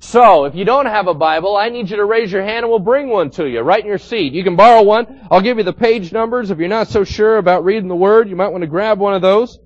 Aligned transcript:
So, 0.00 0.44
if 0.44 0.54
you 0.54 0.64
don't 0.64 0.86
have 0.86 1.08
a 1.08 1.14
Bible, 1.14 1.56
I 1.56 1.70
need 1.70 1.90
you 1.90 1.96
to 1.96 2.04
raise 2.04 2.30
your 2.30 2.44
hand 2.44 2.58
and 2.58 2.70
we'll 2.70 2.78
bring 2.78 3.08
one 3.08 3.30
to 3.32 3.48
you, 3.48 3.60
right 3.60 3.80
in 3.80 3.86
your 3.86 3.98
seat. 3.98 4.32
You 4.32 4.44
can 4.44 4.54
borrow 4.54 4.82
one. 4.82 5.26
I'll 5.28 5.40
give 5.40 5.58
you 5.58 5.64
the 5.64 5.72
page 5.72 6.12
numbers. 6.12 6.52
If 6.52 6.58
you're 6.58 6.68
not 6.68 6.86
so 6.86 7.02
sure 7.02 7.36
about 7.36 7.64
reading 7.64 7.88
the 7.88 7.96
Word, 7.96 8.30
you 8.30 8.36
might 8.36 8.48
want 8.48 8.62
to 8.62 8.68
grab 8.68 9.00
one 9.00 9.14
of 9.14 9.22
those. 9.22 9.58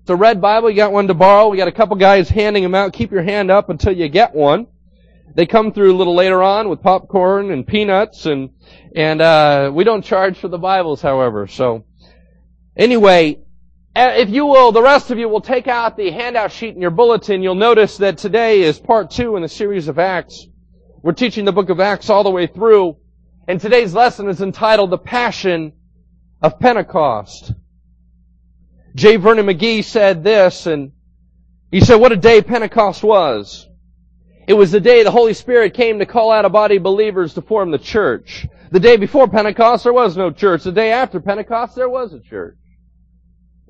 It's 0.00 0.08
a 0.08 0.14
red 0.14 0.40
Bible. 0.40 0.70
You 0.70 0.76
got 0.76 0.92
one 0.92 1.08
to 1.08 1.14
borrow. 1.14 1.48
We 1.48 1.56
got 1.56 1.66
a 1.66 1.72
couple 1.72 1.96
guys 1.96 2.28
handing 2.28 2.62
them 2.62 2.74
out. 2.74 2.92
Keep 2.92 3.10
your 3.10 3.24
hand 3.24 3.50
up 3.50 3.68
until 3.68 3.92
you 3.92 4.08
get 4.08 4.32
one. 4.32 4.68
They 5.34 5.44
come 5.44 5.72
through 5.72 5.92
a 5.92 5.98
little 5.98 6.14
later 6.14 6.40
on 6.40 6.68
with 6.68 6.82
popcorn 6.82 7.50
and 7.50 7.66
peanuts 7.66 8.26
and, 8.26 8.50
and, 8.94 9.20
uh, 9.20 9.72
we 9.74 9.82
don't 9.82 10.04
charge 10.04 10.38
for 10.38 10.48
the 10.48 10.58
Bibles, 10.58 11.02
however. 11.02 11.48
So, 11.48 11.84
anyway, 12.76 13.40
Uh, 13.94 14.12
if 14.16 14.30
you 14.30 14.46
will, 14.46 14.70
the 14.70 14.82
rest 14.82 15.10
of 15.10 15.18
you 15.18 15.28
will 15.28 15.40
take 15.40 15.66
out 15.66 15.96
the 15.96 16.12
handout 16.12 16.52
sheet 16.52 16.76
in 16.76 16.80
your 16.80 16.92
bulletin. 16.92 17.42
You'll 17.42 17.56
notice 17.56 17.96
that 17.96 18.18
today 18.18 18.62
is 18.62 18.78
part 18.78 19.10
two 19.10 19.34
in 19.34 19.42
the 19.42 19.48
series 19.48 19.88
of 19.88 19.98
Acts. 19.98 20.46
We're 21.02 21.12
teaching 21.12 21.44
the 21.44 21.52
book 21.52 21.70
of 21.70 21.80
Acts 21.80 22.08
all 22.08 22.22
the 22.22 22.30
way 22.30 22.46
through. 22.46 22.96
And 23.48 23.60
today's 23.60 23.92
lesson 23.92 24.28
is 24.28 24.40
entitled 24.40 24.90
The 24.90 24.98
Passion 24.98 25.72
of 26.40 26.60
Pentecost. 26.60 27.52
J. 28.94 29.16
Vernon 29.16 29.46
McGee 29.46 29.82
said 29.82 30.22
this, 30.22 30.66
and 30.66 30.92
he 31.72 31.80
said 31.80 31.96
what 31.96 32.12
a 32.12 32.16
day 32.16 32.42
Pentecost 32.42 33.02
was. 33.02 33.68
It 34.46 34.54
was 34.54 34.70
the 34.70 34.80
day 34.80 35.02
the 35.02 35.10
Holy 35.10 35.34
Spirit 35.34 35.74
came 35.74 35.98
to 35.98 36.06
call 36.06 36.30
out 36.30 36.44
a 36.44 36.48
body 36.48 36.76
of 36.76 36.84
believers 36.84 37.34
to 37.34 37.42
form 37.42 37.72
the 37.72 37.78
church. 37.78 38.46
The 38.70 38.80
day 38.80 38.96
before 38.96 39.26
Pentecost, 39.26 39.82
there 39.82 39.92
was 39.92 40.16
no 40.16 40.30
church. 40.30 40.62
The 40.62 40.70
day 40.70 40.92
after 40.92 41.18
Pentecost, 41.18 41.74
there 41.74 41.88
was 41.88 42.12
a 42.12 42.20
church. 42.20 42.56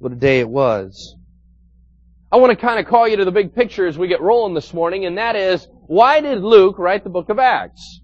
What 0.00 0.12
a 0.12 0.16
day 0.16 0.40
it 0.40 0.48
was. 0.48 1.14
I 2.32 2.38
want 2.38 2.50
to 2.52 2.56
kind 2.56 2.80
of 2.80 2.86
call 2.86 3.06
you 3.06 3.18
to 3.18 3.26
the 3.26 3.30
big 3.30 3.54
picture 3.54 3.86
as 3.86 3.98
we 3.98 4.08
get 4.08 4.22
rolling 4.22 4.54
this 4.54 4.72
morning, 4.72 5.04
and 5.04 5.18
that 5.18 5.36
is, 5.36 5.68
why 5.88 6.22
did 6.22 6.42
Luke 6.42 6.78
write 6.78 7.04
the 7.04 7.10
book 7.10 7.28
of 7.28 7.38
Acts? 7.38 8.00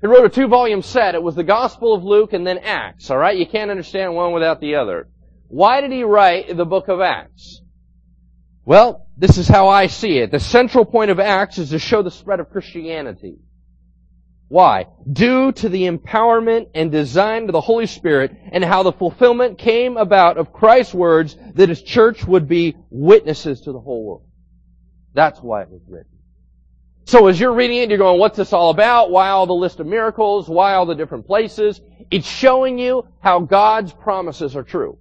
He 0.00 0.06
wrote 0.06 0.24
a 0.24 0.30
two-volume 0.30 0.80
set. 0.80 1.14
It 1.14 1.22
was 1.22 1.34
the 1.34 1.44
Gospel 1.44 1.92
of 1.92 2.02
Luke 2.02 2.32
and 2.32 2.46
then 2.46 2.56
Acts, 2.56 3.10
alright? 3.10 3.36
You 3.36 3.44
can't 3.44 3.70
understand 3.70 4.14
one 4.14 4.32
without 4.32 4.62
the 4.62 4.76
other. 4.76 5.08
Why 5.48 5.82
did 5.82 5.92
he 5.92 6.02
write 6.02 6.56
the 6.56 6.64
book 6.64 6.88
of 6.88 7.02
Acts? 7.02 7.60
Well, 8.64 9.06
this 9.18 9.36
is 9.36 9.46
how 9.46 9.68
I 9.68 9.88
see 9.88 10.16
it. 10.16 10.30
The 10.30 10.40
central 10.40 10.86
point 10.86 11.10
of 11.10 11.20
Acts 11.20 11.58
is 11.58 11.68
to 11.70 11.78
show 11.78 12.02
the 12.02 12.10
spread 12.10 12.40
of 12.40 12.48
Christianity. 12.48 13.36
Why? 14.54 14.86
Due 15.12 15.50
to 15.50 15.68
the 15.68 15.88
empowerment 15.88 16.68
and 16.76 16.92
design 16.92 17.46
of 17.46 17.52
the 17.52 17.60
Holy 17.60 17.86
Spirit 17.86 18.36
and 18.52 18.64
how 18.64 18.84
the 18.84 18.92
fulfillment 18.92 19.58
came 19.58 19.96
about 19.96 20.38
of 20.38 20.52
Christ's 20.52 20.94
words 20.94 21.36
that 21.54 21.70
His 21.70 21.82
church 21.82 22.24
would 22.24 22.46
be 22.46 22.76
witnesses 22.88 23.62
to 23.62 23.72
the 23.72 23.80
whole 23.80 24.04
world. 24.04 24.22
That's 25.12 25.40
why 25.40 25.62
it 25.62 25.70
was 25.70 25.80
written. 25.88 26.12
So 27.06 27.26
as 27.26 27.40
you're 27.40 27.52
reading 27.52 27.78
it, 27.78 27.88
you're 27.88 27.98
going, 27.98 28.20
what's 28.20 28.36
this 28.36 28.52
all 28.52 28.70
about? 28.70 29.10
Why 29.10 29.30
all 29.30 29.46
the 29.46 29.52
list 29.52 29.80
of 29.80 29.88
miracles? 29.88 30.48
Why 30.48 30.74
all 30.74 30.86
the 30.86 30.94
different 30.94 31.26
places? 31.26 31.80
It's 32.12 32.28
showing 32.28 32.78
you 32.78 33.08
how 33.18 33.40
God's 33.40 33.92
promises 33.92 34.54
are 34.54 34.62
true. 34.62 34.98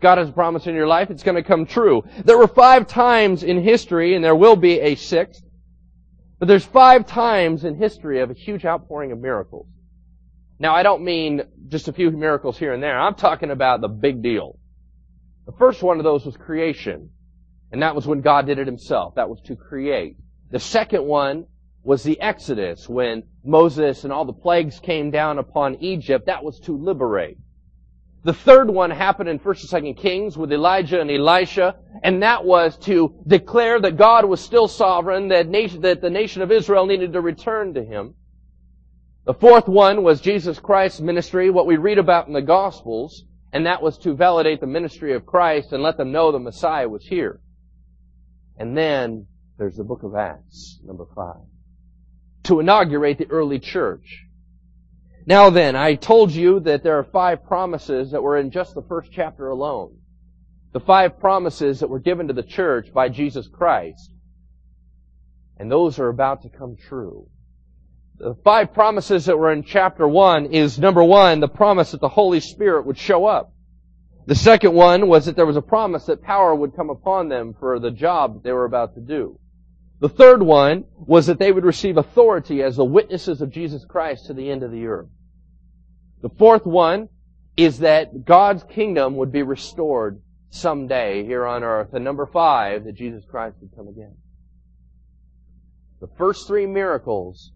God 0.00 0.16
has 0.16 0.30
a 0.30 0.32
promise 0.32 0.66
in 0.66 0.74
your 0.74 0.86
life, 0.86 1.10
it's 1.10 1.22
going 1.22 1.36
to 1.36 1.42
come 1.42 1.66
true. 1.66 2.02
There 2.24 2.38
were 2.38 2.48
five 2.48 2.86
times 2.86 3.42
in 3.42 3.62
history, 3.62 4.14
and 4.14 4.24
there 4.24 4.34
will 4.34 4.56
be 4.56 4.80
a 4.80 4.94
sixth, 4.94 5.42
but 6.44 6.48
there's 6.48 6.66
five 6.66 7.06
times 7.06 7.64
in 7.64 7.74
history 7.74 8.20
of 8.20 8.30
a 8.30 8.34
huge 8.34 8.66
outpouring 8.66 9.12
of 9.12 9.18
miracles. 9.18 9.66
Now, 10.58 10.74
I 10.74 10.82
don't 10.82 11.02
mean 11.02 11.40
just 11.68 11.88
a 11.88 11.92
few 11.94 12.10
miracles 12.10 12.58
here 12.58 12.74
and 12.74 12.82
there. 12.82 13.00
I'm 13.00 13.14
talking 13.14 13.50
about 13.50 13.80
the 13.80 13.88
big 13.88 14.22
deal. 14.22 14.58
The 15.46 15.52
first 15.52 15.82
one 15.82 15.96
of 15.96 16.04
those 16.04 16.26
was 16.26 16.36
creation. 16.36 17.08
And 17.72 17.80
that 17.80 17.94
was 17.94 18.06
when 18.06 18.20
God 18.20 18.44
did 18.44 18.58
it 18.58 18.66
himself. 18.66 19.14
That 19.14 19.30
was 19.30 19.40
to 19.46 19.56
create. 19.56 20.18
The 20.50 20.60
second 20.60 21.06
one 21.06 21.46
was 21.82 22.02
the 22.02 22.20
Exodus, 22.20 22.90
when 22.90 23.22
Moses 23.42 24.04
and 24.04 24.12
all 24.12 24.26
the 24.26 24.34
plagues 24.34 24.78
came 24.78 25.10
down 25.10 25.38
upon 25.38 25.76
Egypt. 25.76 26.26
That 26.26 26.44
was 26.44 26.60
to 26.64 26.76
liberate. 26.76 27.38
The 28.24 28.32
third 28.32 28.70
one 28.70 28.90
happened 28.90 29.28
in 29.28 29.38
1st 29.38 29.74
and 29.74 29.84
2nd 29.84 29.98
Kings 29.98 30.38
with 30.38 30.50
Elijah 30.50 30.98
and 30.98 31.10
Elisha, 31.10 31.76
and 32.02 32.22
that 32.22 32.42
was 32.42 32.78
to 32.78 33.14
declare 33.26 33.78
that 33.80 33.98
God 33.98 34.24
was 34.24 34.40
still 34.40 34.66
sovereign, 34.66 35.28
that, 35.28 35.46
nation, 35.46 35.82
that 35.82 36.00
the 36.00 36.08
nation 36.08 36.40
of 36.40 36.50
Israel 36.50 36.86
needed 36.86 37.12
to 37.12 37.20
return 37.20 37.74
to 37.74 37.84
Him. 37.84 38.14
The 39.26 39.34
fourth 39.34 39.68
one 39.68 40.02
was 40.02 40.22
Jesus 40.22 40.58
Christ's 40.58 41.00
ministry, 41.00 41.50
what 41.50 41.66
we 41.66 41.76
read 41.76 41.98
about 41.98 42.26
in 42.26 42.32
the 42.32 42.40
Gospels, 42.40 43.24
and 43.52 43.66
that 43.66 43.82
was 43.82 43.98
to 43.98 44.14
validate 44.14 44.60
the 44.60 44.66
ministry 44.66 45.12
of 45.12 45.26
Christ 45.26 45.72
and 45.72 45.82
let 45.82 45.98
them 45.98 46.10
know 46.10 46.32
the 46.32 46.38
Messiah 46.38 46.88
was 46.88 47.04
here. 47.04 47.40
And 48.56 48.76
then 48.76 49.26
there's 49.58 49.76
the 49.76 49.84
book 49.84 50.02
of 50.02 50.14
Acts, 50.14 50.80
number 50.82 51.04
five, 51.14 51.42
to 52.44 52.60
inaugurate 52.60 53.18
the 53.18 53.30
early 53.30 53.58
church. 53.58 54.24
Now 55.26 55.48
then, 55.50 55.74
I 55.74 55.94
told 55.94 56.32
you 56.32 56.60
that 56.60 56.82
there 56.82 56.98
are 56.98 57.04
five 57.04 57.44
promises 57.44 58.10
that 58.10 58.22
were 58.22 58.36
in 58.36 58.50
just 58.50 58.74
the 58.74 58.82
first 58.82 59.10
chapter 59.10 59.48
alone. 59.48 59.96
The 60.72 60.80
five 60.80 61.18
promises 61.18 61.80
that 61.80 61.88
were 61.88 62.00
given 62.00 62.28
to 62.28 62.34
the 62.34 62.42
church 62.42 62.92
by 62.92 63.08
Jesus 63.08 63.48
Christ. 63.48 64.12
And 65.56 65.70
those 65.70 65.98
are 65.98 66.08
about 66.08 66.42
to 66.42 66.48
come 66.50 66.76
true. 66.76 67.28
The 68.18 68.36
five 68.44 68.74
promises 68.74 69.24
that 69.26 69.38
were 69.38 69.50
in 69.50 69.62
chapter 69.62 70.06
one 70.06 70.46
is 70.46 70.78
number 70.78 71.02
one, 71.02 71.40
the 71.40 71.48
promise 71.48 71.92
that 71.92 72.00
the 72.00 72.08
Holy 72.08 72.40
Spirit 72.40 72.86
would 72.86 72.98
show 72.98 73.24
up. 73.24 73.52
The 74.26 74.34
second 74.34 74.72
one 74.74 75.08
was 75.08 75.26
that 75.26 75.36
there 75.36 75.46
was 75.46 75.56
a 75.56 75.62
promise 75.62 76.06
that 76.06 76.22
power 76.22 76.54
would 76.54 76.76
come 76.76 76.90
upon 76.90 77.28
them 77.28 77.54
for 77.58 77.78
the 77.78 77.90
job 77.90 78.34
that 78.34 78.42
they 78.42 78.52
were 78.52 78.64
about 78.64 78.94
to 78.94 79.00
do. 79.00 79.38
The 80.04 80.10
third 80.10 80.42
one 80.42 80.84
was 80.98 81.28
that 81.28 81.38
they 81.38 81.50
would 81.50 81.64
receive 81.64 81.96
authority 81.96 82.62
as 82.62 82.76
the 82.76 82.84
witnesses 82.84 83.40
of 83.40 83.48
Jesus 83.48 83.86
Christ 83.86 84.26
to 84.26 84.34
the 84.34 84.50
end 84.50 84.62
of 84.62 84.70
the 84.70 84.84
earth. 84.84 85.08
The 86.20 86.28
fourth 86.28 86.66
one 86.66 87.08
is 87.56 87.78
that 87.78 88.26
God's 88.26 88.64
kingdom 88.64 89.16
would 89.16 89.32
be 89.32 89.42
restored 89.42 90.20
someday 90.50 91.24
here 91.24 91.46
on 91.46 91.64
earth. 91.64 91.94
And 91.94 92.04
number 92.04 92.26
five, 92.26 92.84
that 92.84 92.96
Jesus 92.96 93.24
Christ 93.24 93.56
would 93.62 93.74
come 93.74 93.88
again. 93.88 94.14
The 96.02 96.10
first 96.18 96.46
three 96.46 96.66
miracles 96.66 97.52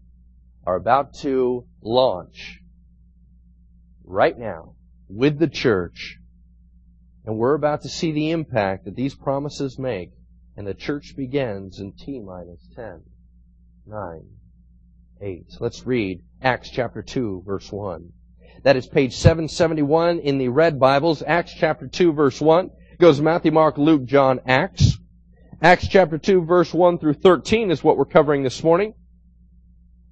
are 0.65 0.75
about 0.75 1.13
to 1.19 1.67
launch 1.83 2.61
right 4.03 4.35
now 4.35 4.73
with 5.07 5.37
the 5.37 5.47
church. 5.47 6.17
And 7.27 7.37
we're 7.37 7.53
about 7.53 7.83
to 7.83 7.89
see 7.89 8.11
the 8.11 8.31
impact 8.31 8.85
that 8.85 8.95
these 8.95 9.13
promises 9.13 9.77
make 9.77 10.13
and 10.57 10.67
the 10.67 10.73
church 10.73 11.15
begins 11.15 11.79
in 11.79 11.93
T 11.93 12.19
minus 12.19 12.67
10, 12.75 13.01
9, 13.85 14.21
8. 15.21 15.45
Let's 15.59 15.85
read 15.85 16.21
Acts 16.41 16.69
chapter 16.69 17.01
2 17.01 17.43
verse 17.45 17.71
1. 17.71 18.11
That 18.63 18.75
is 18.75 18.87
page 18.87 19.15
771 19.15 20.19
in 20.19 20.37
the 20.37 20.49
red 20.49 20.79
Bibles, 20.79 21.23
Acts 21.25 21.53
chapter 21.53 21.87
2 21.87 22.13
verse 22.13 22.41
1. 22.41 22.65
It 22.65 22.99
goes 22.99 23.21
Matthew, 23.21 23.51
Mark, 23.51 23.77
Luke, 23.77 24.05
John, 24.05 24.39
Acts. 24.45 24.97
Acts 25.61 25.87
chapter 25.87 26.17
2 26.17 26.45
verse 26.45 26.73
1 26.73 26.99
through 26.99 27.13
13 27.13 27.71
is 27.71 27.83
what 27.83 27.97
we're 27.97 28.05
covering 28.05 28.43
this 28.43 28.63
morning 28.63 28.93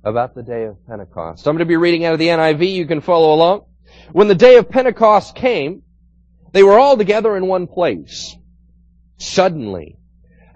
about 0.04 0.36
the 0.36 0.44
day 0.44 0.64
of 0.64 0.78
Pentecost. 0.88 1.48
I'm 1.48 1.56
going 1.56 1.60
to 1.60 1.66
be 1.66 1.76
reading 1.76 2.06
out 2.06 2.14
of 2.14 2.20
the 2.20 2.28
NIV. 2.28 2.74
You 2.74 2.86
can 2.86 3.02
follow 3.02 3.34
along. 3.34 3.66
When 4.12 4.28
the 4.28 4.36
day 4.36 4.56
of 4.56 4.70
Pentecost 4.70 5.36
came, 5.36 5.84
they 6.54 6.64
were 6.64 6.80
all 6.80 6.98
together 6.98 7.36
in 7.36 7.48
one 7.48 7.68
place. 7.68 8.36
Suddenly, 9.18 9.97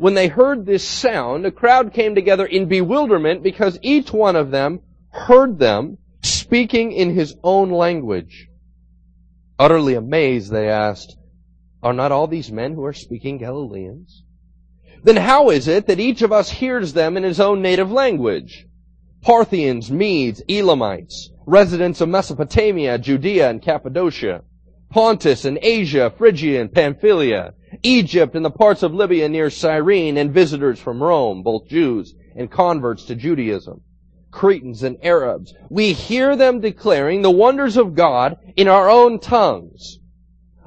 When 0.00 0.14
they 0.14 0.28
heard 0.28 0.64
this 0.64 0.82
sound, 0.82 1.44
a 1.44 1.50
crowd 1.50 1.92
came 1.92 2.14
together 2.14 2.46
in 2.46 2.68
bewilderment 2.68 3.42
because 3.42 3.78
each 3.82 4.14
one 4.14 4.34
of 4.34 4.50
them 4.50 4.80
heard 5.10 5.58
them 5.58 5.98
speaking 6.22 6.92
in 6.92 7.14
his 7.14 7.36
own 7.44 7.70
language. 7.70 8.48
Utterly 9.58 9.92
amazed, 9.92 10.50
they 10.50 10.70
asked, 10.70 11.18
Are 11.82 11.92
not 11.92 12.12
all 12.12 12.26
these 12.26 12.50
men 12.50 12.72
who 12.72 12.82
are 12.86 12.94
speaking 12.94 13.36
Galileans? 13.36 14.24
Then 15.04 15.16
how 15.16 15.50
is 15.50 15.68
it 15.68 15.86
that 15.88 16.00
each 16.00 16.22
of 16.22 16.32
us 16.32 16.48
hears 16.48 16.94
them 16.94 17.18
in 17.18 17.22
his 17.22 17.38
own 17.38 17.60
native 17.60 17.92
language? 17.92 18.66
Parthians, 19.20 19.90
Medes, 19.90 20.40
Elamites, 20.48 21.28
residents 21.44 22.00
of 22.00 22.08
Mesopotamia, 22.08 22.96
Judea 22.96 23.50
and 23.50 23.60
Cappadocia, 23.60 24.44
Pontus 24.88 25.44
and 25.44 25.58
Asia, 25.60 26.10
Phrygia 26.16 26.58
and 26.58 26.72
Pamphylia, 26.72 27.52
Egypt 27.82 28.34
and 28.34 28.44
the 28.44 28.50
parts 28.50 28.82
of 28.82 28.94
Libya 28.94 29.28
near 29.28 29.50
Cyrene, 29.50 30.16
and 30.16 30.32
visitors 30.32 30.80
from 30.80 31.02
Rome, 31.02 31.42
both 31.42 31.68
Jews 31.68 32.14
and 32.36 32.50
converts 32.50 33.04
to 33.06 33.14
Judaism. 33.14 33.82
Cretans 34.30 34.82
and 34.82 34.96
Arabs. 35.02 35.54
We 35.68 35.92
hear 35.92 36.36
them 36.36 36.60
declaring 36.60 37.22
the 37.22 37.30
wonders 37.30 37.76
of 37.76 37.94
God 37.94 38.36
in 38.56 38.68
our 38.68 38.88
own 38.88 39.18
tongues. 39.18 39.98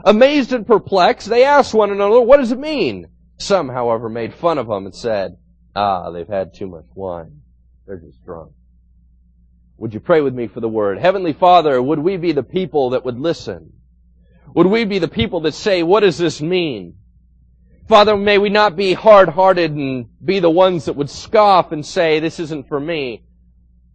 Amazed 0.03 0.51
and 0.51 0.67
perplexed, 0.67 1.29
they 1.29 1.45
asked 1.45 1.73
one 1.73 1.91
another, 1.91 2.19
what 2.19 2.37
does 2.37 2.51
it 2.51 2.59
mean? 2.59 3.07
Some, 3.37 3.69
however, 3.69 4.09
made 4.09 4.33
fun 4.33 4.57
of 4.57 4.67
them 4.67 4.85
and 4.85 4.95
said, 4.95 5.37
ah, 5.75 6.11
they've 6.11 6.27
had 6.27 6.53
too 6.53 6.67
much 6.67 6.85
wine. 6.93 7.41
They're 7.85 7.97
just 7.97 8.23
drunk. 8.25 8.51
Would 9.77 9.93
you 9.93 9.99
pray 9.99 10.21
with 10.21 10.33
me 10.33 10.47
for 10.47 10.59
the 10.59 10.69
word? 10.69 10.99
Heavenly 10.99 11.33
Father, 11.33 11.81
would 11.81 11.99
we 11.99 12.17
be 12.17 12.31
the 12.31 12.43
people 12.43 12.91
that 12.91 13.05
would 13.05 13.19
listen? 13.19 13.73
Would 14.55 14.67
we 14.67 14.85
be 14.85 14.99
the 14.99 15.07
people 15.07 15.41
that 15.41 15.53
say, 15.53 15.83
what 15.83 16.01
does 16.01 16.17
this 16.17 16.41
mean? 16.41 16.95
Father, 17.87 18.15
may 18.15 18.37
we 18.37 18.49
not 18.49 18.75
be 18.75 18.93
hard-hearted 18.93 19.71
and 19.71 20.07
be 20.23 20.39
the 20.39 20.49
ones 20.49 20.85
that 20.85 20.95
would 20.95 21.09
scoff 21.09 21.71
and 21.71 21.85
say, 21.85 22.19
this 22.19 22.39
isn't 22.39 22.67
for 22.67 22.79
me. 22.79 23.25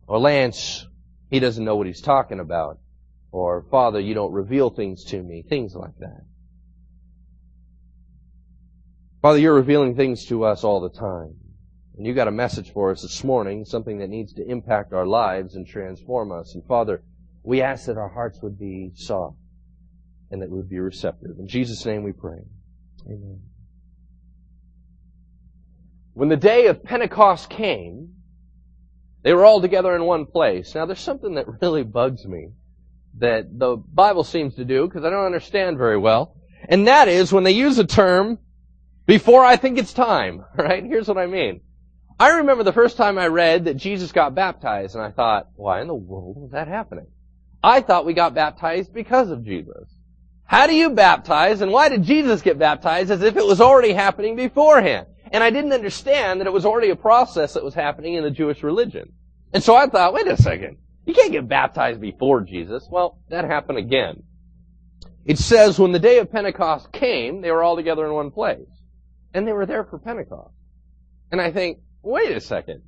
Or 0.07 0.19
Lance, 0.19 0.87
he 1.31 1.41
doesn't 1.41 1.65
know 1.65 1.77
what 1.77 1.87
he's 1.87 2.01
talking 2.01 2.41
about. 2.41 2.79
Or 3.31 3.65
Father, 3.71 4.01
you 4.01 4.15
don't 4.15 4.33
reveal 4.33 4.71
things 4.71 5.05
to 5.05 5.23
me. 5.23 5.43
Things 5.49 5.75
like 5.75 5.97
that. 6.01 6.25
Father, 9.23 9.39
you're 9.39 9.55
revealing 9.55 9.97
things 9.97 10.27
to 10.27 10.45
us 10.45 10.65
all 10.65 10.81
the 10.81 10.91
time. 10.91 11.35
And 11.97 12.07
you 12.07 12.15
got 12.15 12.29
a 12.29 12.33
message 12.33 12.73
for 12.73 12.91
us 12.91 13.03
this 13.03 13.25
morning, 13.25 13.65
something 13.65 13.99
that 13.99 14.09
needs 14.09 14.33
to 14.35 14.47
impact 14.47 14.93
our 14.93 15.07
lives 15.07 15.57
and 15.57 15.67
transform 15.67 16.31
us. 16.31 16.55
And 16.55 16.65
Father, 16.67 17.03
we 17.43 17.61
ask 17.61 17.87
that 17.87 17.99
our 17.99 18.09
hearts 18.09 18.41
would 18.43 18.59
be 18.59 18.93
soft 18.95 19.37
and 20.31 20.43
that 20.43 20.51
we 20.51 20.57
would 20.57 20.69
be 20.69 20.79
receptive. 20.79 21.39
In 21.39 21.49
Jesus' 21.49 21.85
name 21.85 22.03
we 22.03 22.13
pray. 22.13 22.41
Amen. 23.07 23.41
When 26.13 26.29
the 26.29 26.37
day 26.37 26.67
of 26.67 26.83
Pentecost 26.83 27.49
came, 27.49 28.15
they 29.23 29.33
were 29.33 29.45
all 29.45 29.61
together 29.61 29.95
in 29.95 30.05
one 30.05 30.27
place. 30.27 30.75
Now 30.75 30.87
there's 30.87 31.01
something 31.01 31.35
that 31.35 31.47
really 31.63 31.85
bugs 31.85 32.27
me 32.27 32.51
that 33.19 33.59
the 33.59 33.77
Bible 33.77 34.25
seems 34.25 34.55
to 34.57 34.65
do 34.65 34.87
because 34.87 35.05
I 35.05 35.11
don't 35.11 35.27
understand 35.27 35.79
very 35.79 35.99
well. 35.99 36.37
And 36.69 36.87
that 36.87 37.09
is 37.09 37.33
when 37.33 37.45
they 37.45 37.53
use 37.53 37.79
a 37.79 37.87
term 37.87 38.39
before 39.07 39.45
I 39.45 39.57
think 39.57 39.79
it's 39.79 39.93
time, 39.93 40.45
right? 40.57 40.85
Here's 40.85 41.09
what 41.09 41.19
I 41.19 41.27
mean. 41.27 41.61
I 42.21 42.39
remember 42.39 42.65
the 42.65 42.73
first 42.73 42.97
time 42.97 43.17
I 43.17 43.29
read 43.29 43.67
that 43.67 43.75
Jesus 43.75 44.11
got 44.11 44.35
baptized 44.35 44.97
and 44.97 45.05
I 45.05 45.13
thought, 45.13 45.49
why 45.55 45.81
in 45.81 45.87
the 45.87 45.95
world 45.95 46.37
was 46.37 46.51
that 46.51 46.67
happening? 46.67 47.07
I 47.63 47.81
thought 47.81 48.07
we 48.07 48.13
got 48.13 48.35
baptized 48.35 48.93
because 48.93 49.31
of 49.31 49.45
Jesus. 49.45 49.98
How 50.49 50.67
do 50.67 50.75
you 50.75 50.91
baptize 50.91 51.61
and 51.61 51.71
why 51.71 51.91
did 51.91 52.05
Jesus 52.05 52.41
get 52.41 52.59
baptized 52.59 53.11
as 53.11 53.21
if 53.21 53.37
it 53.37 53.45
was 53.45 53.61
already 53.61 53.93
happening 53.93 54.35
beforehand? 54.35 55.07
And 55.31 55.45
I 55.45 55.51
didn't 55.51 55.75
understand 55.75 56.41
that 56.41 56.47
it 56.47 56.53
was 56.55 56.65
already 56.65 56.89
a 56.89 56.97
process 56.97 57.53
that 57.53 57.63
was 57.63 57.75
happening 57.75 58.15
in 58.15 58.25
the 58.25 58.31
Jewish 58.31 58.63
religion. 58.63 59.13
And 59.53 59.63
so 59.63 59.77
I 59.77 59.89
thought, 59.89 60.15
wait 60.15 60.27
a 60.27 60.39
second. 60.39 60.79
You 61.05 61.13
can't 61.13 61.33
get 61.33 61.49
baptized 61.49 62.01
before 62.01 62.41
Jesus. 62.41 62.89
Well, 62.91 63.19
that 63.29 63.45
happened 63.45 63.77
again. 63.77 64.23
It 65.27 65.37
says 65.37 65.79
when 65.79 65.93
the 65.93 65.99
day 65.99 66.19
of 66.19 66.33
Pentecost 66.33 66.93
came, 66.93 67.43
they 67.43 67.51
were 67.51 67.63
all 67.63 67.77
together 67.77 68.07
in 68.07 68.15
one 68.15 68.31
place. 68.31 68.69
And 69.35 69.47
they 69.47 69.53
were 69.53 69.67
there 69.67 69.85
for 69.85 69.99
Pentecost. 69.99 70.55
And 71.31 71.43
I 71.43 71.53
think, 71.53 71.81
wait 72.03 72.35
a 72.35 72.41
second. 72.41 72.85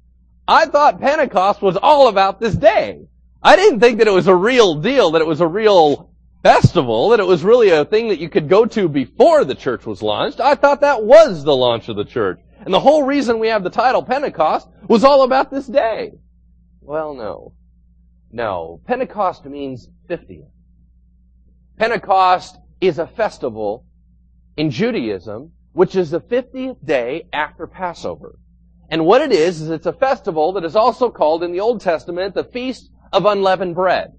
I 0.48 0.64
thought 0.64 0.98
Pentecost 0.98 1.60
was 1.60 1.76
all 1.76 2.08
about 2.08 2.40
this 2.40 2.54
day. 2.54 3.02
I 3.42 3.56
didn't 3.56 3.80
think 3.80 3.98
that 3.98 4.08
it 4.08 4.12
was 4.12 4.28
a 4.28 4.34
real 4.34 4.76
deal, 4.76 5.10
that 5.10 5.20
it 5.20 5.26
was 5.26 5.42
a 5.42 5.46
real 5.46 6.09
festival, 6.42 7.10
that 7.10 7.20
it 7.20 7.26
was 7.26 7.44
really 7.44 7.70
a 7.70 7.84
thing 7.84 8.08
that 8.08 8.18
you 8.18 8.28
could 8.28 8.48
go 8.48 8.64
to 8.66 8.88
before 8.88 9.44
the 9.44 9.54
church 9.54 9.86
was 9.86 10.02
launched. 10.02 10.40
I 10.40 10.54
thought 10.54 10.80
that 10.80 11.04
was 11.04 11.44
the 11.44 11.56
launch 11.56 11.88
of 11.88 11.96
the 11.96 12.04
church. 12.04 12.40
And 12.64 12.72
the 12.72 12.80
whole 12.80 13.04
reason 13.04 13.38
we 13.38 13.48
have 13.48 13.64
the 13.64 13.70
title 13.70 14.02
Pentecost 14.02 14.68
was 14.88 15.04
all 15.04 15.22
about 15.22 15.50
this 15.50 15.66
day. 15.66 16.12
Well, 16.80 17.14
no. 17.14 17.54
No. 18.30 18.80
Pentecost 18.86 19.44
means 19.44 19.88
50th. 20.08 20.50
Pentecost 21.78 22.58
is 22.80 22.98
a 22.98 23.06
festival 23.06 23.86
in 24.56 24.70
Judaism, 24.70 25.52
which 25.72 25.96
is 25.96 26.10
the 26.10 26.20
50th 26.20 26.84
day 26.84 27.28
after 27.32 27.66
Passover. 27.66 28.38
And 28.90 29.06
what 29.06 29.22
it 29.22 29.32
is, 29.32 29.60
is 29.60 29.70
it's 29.70 29.86
a 29.86 29.92
festival 29.92 30.52
that 30.54 30.64
is 30.64 30.76
also 30.76 31.10
called 31.10 31.42
in 31.42 31.52
the 31.52 31.60
Old 31.60 31.80
Testament 31.80 32.34
the 32.34 32.44
Feast 32.44 32.90
of 33.12 33.24
Unleavened 33.24 33.74
Bread. 33.74 34.12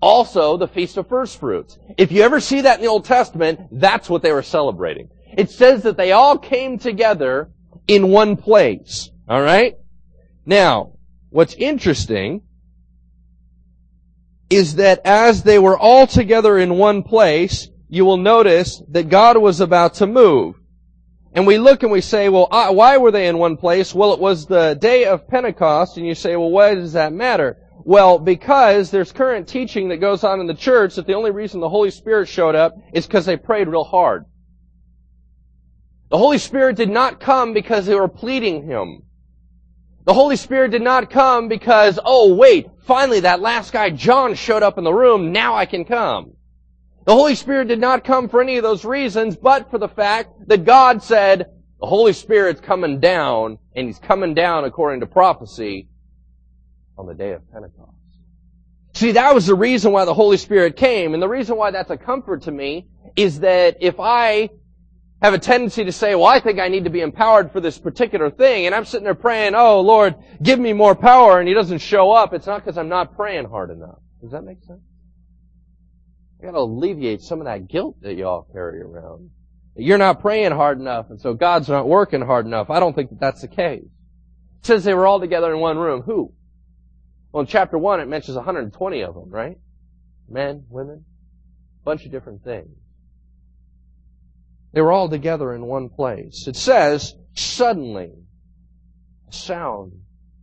Also 0.00 0.56
the 0.56 0.68
Feast 0.68 0.96
of 0.96 1.08
First 1.08 1.40
Fruits. 1.40 1.78
If 1.96 2.12
you 2.12 2.22
ever 2.22 2.40
see 2.40 2.60
that 2.62 2.78
in 2.78 2.84
the 2.84 2.90
Old 2.90 3.04
Testament, 3.04 3.60
that's 3.72 4.10
what 4.10 4.22
they 4.22 4.32
were 4.32 4.42
celebrating. 4.42 5.08
It 5.36 5.50
says 5.50 5.82
that 5.82 5.96
they 5.96 6.12
all 6.12 6.38
came 6.38 6.78
together 6.78 7.50
in 7.88 8.08
one 8.08 8.36
place. 8.36 9.10
Alright? 9.28 9.76
Now, 10.44 10.92
what's 11.30 11.54
interesting 11.54 12.42
is 14.48 14.76
that 14.76 15.00
as 15.04 15.42
they 15.42 15.58
were 15.58 15.78
all 15.78 16.06
together 16.06 16.58
in 16.58 16.78
one 16.78 17.02
place, 17.02 17.68
you 17.88 18.04
will 18.04 18.16
notice 18.16 18.82
that 18.90 19.08
God 19.08 19.38
was 19.38 19.60
about 19.60 19.94
to 19.94 20.06
move. 20.06 20.56
And 21.32 21.46
we 21.46 21.58
look 21.58 21.82
and 21.82 21.92
we 21.92 22.00
say, 22.00 22.28
well, 22.28 22.48
uh, 22.50 22.72
why 22.72 22.96
were 22.96 23.10
they 23.10 23.28
in 23.28 23.38
one 23.38 23.56
place? 23.56 23.94
Well, 23.94 24.14
it 24.14 24.20
was 24.20 24.46
the 24.46 24.74
day 24.80 25.04
of 25.04 25.28
Pentecost, 25.28 25.96
and 25.96 26.06
you 26.06 26.14
say, 26.14 26.34
well, 26.36 26.50
why 26.50 26.74
does 26.74 26.94
that 26.94 27.12
matter? 27.12 27.58
Well, 27.88 28.18
because 28.18 28.90
there's 28.90 29.12
current 29.12 29.46
teaching 29.46 29.90
that 29.90 29.98
goes 29.98 30.24
on 30.24 30.40
in 30.40 30.48
the 30.48 30.54
church 30.54 30.96
that 30.96 31.06
the 31.06 31.14
only 31.14 31.30
reason 31.30 31.60
the 31.60 31.68
Holy 31.68 31.92
Spirit 31.92 32.26
showed 32.26 32.56
up 32.56 32.74
is 32.92 33.06
because 33.06 33.26
they 33.26 33.36
prayed 33.36 33.68
real 33.68 33.84
hard. 33.84 34.24
The 36.10 36.18
Holy 36.18 36.38
Spirit 36.38 36.74
did 36.74 36.90
not 36.90 37.20
come 37.20 37.52
because 37.52 37.86
they 37.86 37.94
were 37.94 38.08
pleading 38.08 38.66
Him. 38.66 39.04
The 40.04 40.14
Holy 40.14 40.34
Spirit 40.34 40.72
did 40.72 40.82
not 40.82 41.10
come 41.10 41.46
because, 41.46 42.00
oh 42.04 42.34
wait, 42.34 42.66
finally 42.82 43.20
that 43.20 43.40
last 43.40 43.72
guy 43.72 43.90
John 43.90 44.34
showed 44.34 44.64
up 44.64 44.78
in 44.78 44.84
the 44.84 44.92
room, 44.92 45.30
now 45.30 45.54
I 45.54 45.64
can 45.64 45.84
come. 45.84 46.32
The 47.04 47.14
Holy 47.14 47.36
Spirit 47.36 47.68
did 47.68 47.78
not 47.78 48.02
come 48.02 48.28
for 48.28 48.42
any 48.42 48.56
of 48.56 48.64
those 48.64 48.84
reasons, 48.84 49.36
but 49.36 49.70
for 49.70 49.78
the 49.78 49.88
fact 49.88 50.48
that 50.48 50.64
God 50.64 51.04
said, 51.04 51.46
the 51.78 51.86
Holy 51.86 52.14
Spirit's 52.14 52.60
coming 52.60 52.98
down, 52.98 53.58
and 53.76 53.86
He's 53.86 54.00
coming 54.00 54.34
down 54.34 54.64
according 54.64 54.98
to 55.00 55.06
prophecy 55.06 55.86
on 56.98 57.06
the 57.06 57.14
day 57.14 57.32
of 57.32 57.42
Pentecost. 57.52 57.92
See, 58.94 59.12
that 59.12 59.34
was 59.34 59.46
the 59.46 59.54
reason 59.54 59.92
why 59.92 60.04
the 60.06 60.14
Holy 60.14 60.38
Spirit 60.38 60.76
came, 60.76 61.12
and 61.12 61.22
the 61.22 61.28
reason 61.28 61.56
why 61.56 61.70
that's 61.70 61.90
a 61.90 61.96
comfort 61.96 62.42
to 62.42 62.50
me 62.50 62.88
is 63.14 63.40
that 63.40 63.76
if 63.80 64.00
I 64.00 64.48
have 65.20 65.34
a 65.34 65.38
tendency 65.38 65.84
to 65.84 65.92
say, 65.92 66.14
well, 66.14 66.26
I 66.26 66.40
think 66.40 66.58
I 66.58 66.68
need 66.68 66.84
to 66.84 66.90
be 66.90 67.00
empowered 67.00 67.52
for 67.52 67.60
this 67.60 67.78
particular 67.78 68.30
thing, 68.30 68.66
and 68.66 68.74
I'm 68.74 68.84
sitting 68.84 69.04
there 69.04 69.14
praying, 69.14 69.54
oh, 69.54 69.80
Lord, 69.80 70.14
give 70.42 70.58
me 70.58 70.72
more 70.72 70.94
power, 70.94 71.38
and 71.38 71.48
He 71.48 71.54
doesn't 71.54 71.78
show 71.78 72.10
up, 72.10 72.32
it's 72.32 72.46
not 72.46 72.64
because 72.64 72.78
I'm 72.78 72.88
not 72.88 73.16
praying 73.16 73.48
hard 73.48 73.70
enough. 73.70 73.98
Does 74.22 74.30
that 74.30 74.44
make 74.44 74.62
sense? 74.64 74.80
I 76.40 76.46
gotta 76.46 76.58
alleviate 76.58 77.22
some 77.22 77.40
of 77.40 77.46
that 77.46 77.68
guilt 77.68 77.96
that 78.02 78.14
you 78.14 78.26
all 78.26 78.46
carry 78.52 78.80
around. 78.80 79.30
You're 79.74 79.98
not 79.98 80.20
praying 80.20 80.52
hard 80.52 80.80
enough, 80.80 81.10
and 81.10 81.20
so 81.20 81.34
God's 81.34 81.68
not 81.68 81.86
working 81.86 82.22
hard 82.22 82.46
enough. 82.46 82.70
I 82.70 82.80
don't 82.80 82.94
think 82.94 83.10
that 83.10 83.20
that's 83.20 83.42
the 83.42 83.48
case. 83.48 83.84
It 83.84 84.66
says 84.66 84.84
they 84.84 84.94
were 84.94 85.06
all 85.06 85.20
together 85.20 85.52
in 85.52 85.60
one 85.60 85.76
room. 85.76 86.02
Who? 86.02 86.32
Well, 87.36 87.42
in 87.42 87.48
chapter 87.48 87.76
1, 87.76 88.00
it 88.00 88.08
mentions 88.08 88.34
120 88.34 89.02
of 89.02 89.14
them, 89.14 89.28
right? 89.28 89.58
Men, 90.26 90.64
women, 90.70 91.04
a 91.82 91.84
bunch 91.84 92.06
of 92.06 92.10
different 92.10 92.42
things. 92.42 92.70
They 94.72 94.80
were 94.80 94.90
all 94.90 95.10
together 95.10 95.52
in 95.52 95.66
one 95.66 95.90
place. 95.90 96.46
It 96.46 96.56
says, 96.56 97.14
suddenly, 97.34 98.12
a 99.28 99.32
sound 99.34 99.92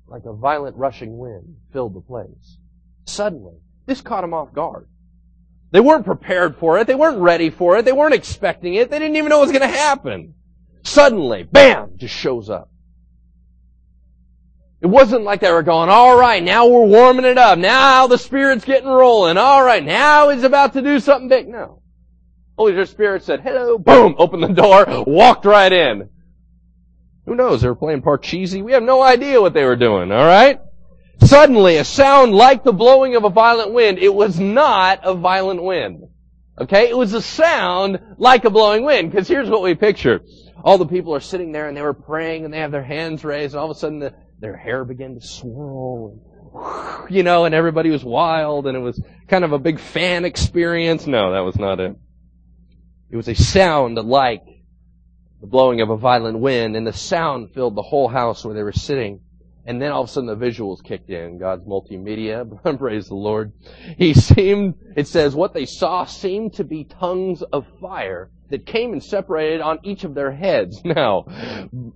like 0.05 0.21
a 0.27 0.33
violent 0.33 0.77
rushing 0.77 1.17
wind 1.17 1.55
filled 1.71 1.95
the 1.95 2.01
place. 2.01 2.59
Suddenly. 3.05 3.55
This 3.87 4.01
caught 4.01 4.21
them 4.21 4.35
off 4.35 4.53
guard. 4.53 4.87
They 5.71 5.79
weren't 5.79 6.05
prepared 6.05 6.57
for 6.57 6.77
it. 6.77 6.85
They 6.85 6.93
weren't 6.93 7.17
ready 7.17 7.49
for 7.49 7.75
it. 7.75 7.85
They 7.85 7.91
weren't 7.91 8.13
expecting 8.13 8.75
it. 8.75 8.91
They 8.91 8.99
didn't 8.99 9.15
even 9.15 9.29
know 9.29 9.39
it 9.39 9.47
was 9.47 9.51
going 9.51 9.67
to 9.67 9.77
happen. 9.79 10.35
Suddenly, 10.83 11.41
bam, 11.41 11.93
just 11.97 12.13
shows 12.13 12.51
up. 12.51 12.69
It 14.83 14.87
wasn't 14.87 15.23
like 15.23 15.39
they 15.39 15.51
were 15.51 15.63
going, 15.63 15.89
alright, 15.89 16.43
now 16.43 16.67
we're 16.67 16.85
warming 16.85 17.23
it 17.23 17.37
up. 17.37 17.57
Now 17.57 18.07
the 18.07 18.17
Spirit's 18.17 18.65
getting 18.65 18.89
rolling. 18.89 19.37
Alright, 19.37 19.85
now 19.85 20.27
He's 20.27 20.43
about 20.43 20.73
to 20.73 20.81
do 20.81 20.99
something 20.99 21.29
big. 21.29 21.47
No. 21.47 21.81
Holy 22.57 22.85
Spirit 22.85 23.23
said, 23.23 23.39
hello, 23.39 23.77
boom, 23.77 24.13
opened 24.17 24.43
the 24.43 24.49
door, 24.49 24.85
walked 25.07 25.45
right 25.45 25.71
in. 25.71 26.09
Who 27.25 27.35
knows? 27.35 27.61
They 27.61 27.69
were 27.69 27.75
playing 27.75 28.01
Parcheesi. 28.01 28.61
We 28.61 28.73
have 28.73 28.83
no 28.83 29.01
idea 29.01 29.39
what 29.39 29.53
they 29.53 29.63
were 29.63 29.77
doing, 29.77 30.11
alright? 30.11 30.59
Suddenly, 31.21 31.77
a 31.77 31.85
sound 31.85 32.33
like 32.33 32.65
the 32.65 32.73
blowing 32.73 33.15
of 33.15 33.23
a 33.23 33.29
violent 33.29 33.71
wind. 33.71 33.99
It 33.99 34.13
was 34.13 34.37
not 34.37 34.99
a 35.03 35.13
violent 35.13 35.63
wind. 35.63 36.09
Okay? 36.59 36.89
It 36.89 36.97
was 36.97 37.13
a 37.13 37.21
sound 37.21 37.99
like 38.17 38.43
a 38.43 38.49
blowing 38.49 38.83
wind. 38.83 39.11
Because 39.11 39.29
here's 39.29 39.49
what 39.49 39.63
we 39.63 39.75
picture. 39.75 40.21
All 40.61 40.77
the 40.77 40.85
people 40.85 41.15
are 41.15 41.21
sitting 41.21 41.53
there 41.53 41.69
and 41.69 41.77
they 41.77 41.81
were 41.81 41.93
praying 41.93 42.43
and 42.43 42.53
they 42.53 42.59
have 42.59 42.71
their 42.71 42.83
hands 42.83 43.23
raised 43.23 43.53
and 43.53 43.61
all 43.61 43.71
of 43.71 43.77
a 43.77 43.79
sudden 43.79 43.99
the, 43.99 44.13
their 44.43 44.57
hair 44.57 44.83
began 44.83 45.15
to 45.15 45.25
swirl. 45.25 46.19
And, 46.53 47.15
you 47.15 47.23
know, 47.23 47.45
and 47.45 47.55
everybody 47.55 47.89
was 47.89 48.03
wild 48.03 48.67
and 48.67 48.75
it 48.75 48.81
was 48.81 49.01
kind 49.29 49.45
of 49.45 49.53
a 49.53 49.57
big 49.57 49.79
fan 49.79 50.25
experience. 50.25 51.07
No, 51.07 51.31
that 51.31 51.39
was 51.39 51.55
not 51.55 51.79
it. 51.79 51.95
It 53.09 53.15
was 53.15 53.29
a 53.29 53.35
sound 53.35 53.95
like 53.95 54.43
the 55.39 55.47
blowing 55.47 55.79
of 55.79 55.89
a 55.89 55.95
violent 55.95 56.39
wind 56.39 56.75
and 56.75 56.85
the 56.85 56.91
sound 56.91 57.53
filled 57.53 57.75
the 57.75 57.81
whole 57.81 58.09
house 58.09 58.43
where 58.43 58.53
they 58.53 58.63
were 58.63 58.73
sitting. 58.73 59.21
And 59.65 59.81
then 59.81 59.93
all 59.93 60.03
of 60.03 60.09
a 60.09 60.11
sudden 60.11 60.27
the 60.27 60.35
visuals 60.35 60.83
kicked 60.83 61.09
in. 61.09 61.37
God's 61.37 61.63
multimedia. 61.63 62.45
Praise 62.77 63.07
the 63.07 63.15
Lord. 63.15 63.53
He 63.97 64.13
seemed, 64.13 64.75
it 64.97 65.07
says, 65.07 65.35
what 65.35 65.53
they 65.53 65.65
saw 65.65 66.03
seemed 66.03 66.55
to 66.55 66.65
be 66.65 66.83
tongues 66.83 67.43
of 67.43 67.65
fire 67.79 68.29
that 68.49 68.65
came 68.65 68.91
and 68.91 69.01
separated 69.01 69.61
on 69.61 69.79
each 69.83 70.03
of 70.03 70.15
their 70.15 70.33
heads. 70.33 70.81
Now, 70.85 71.27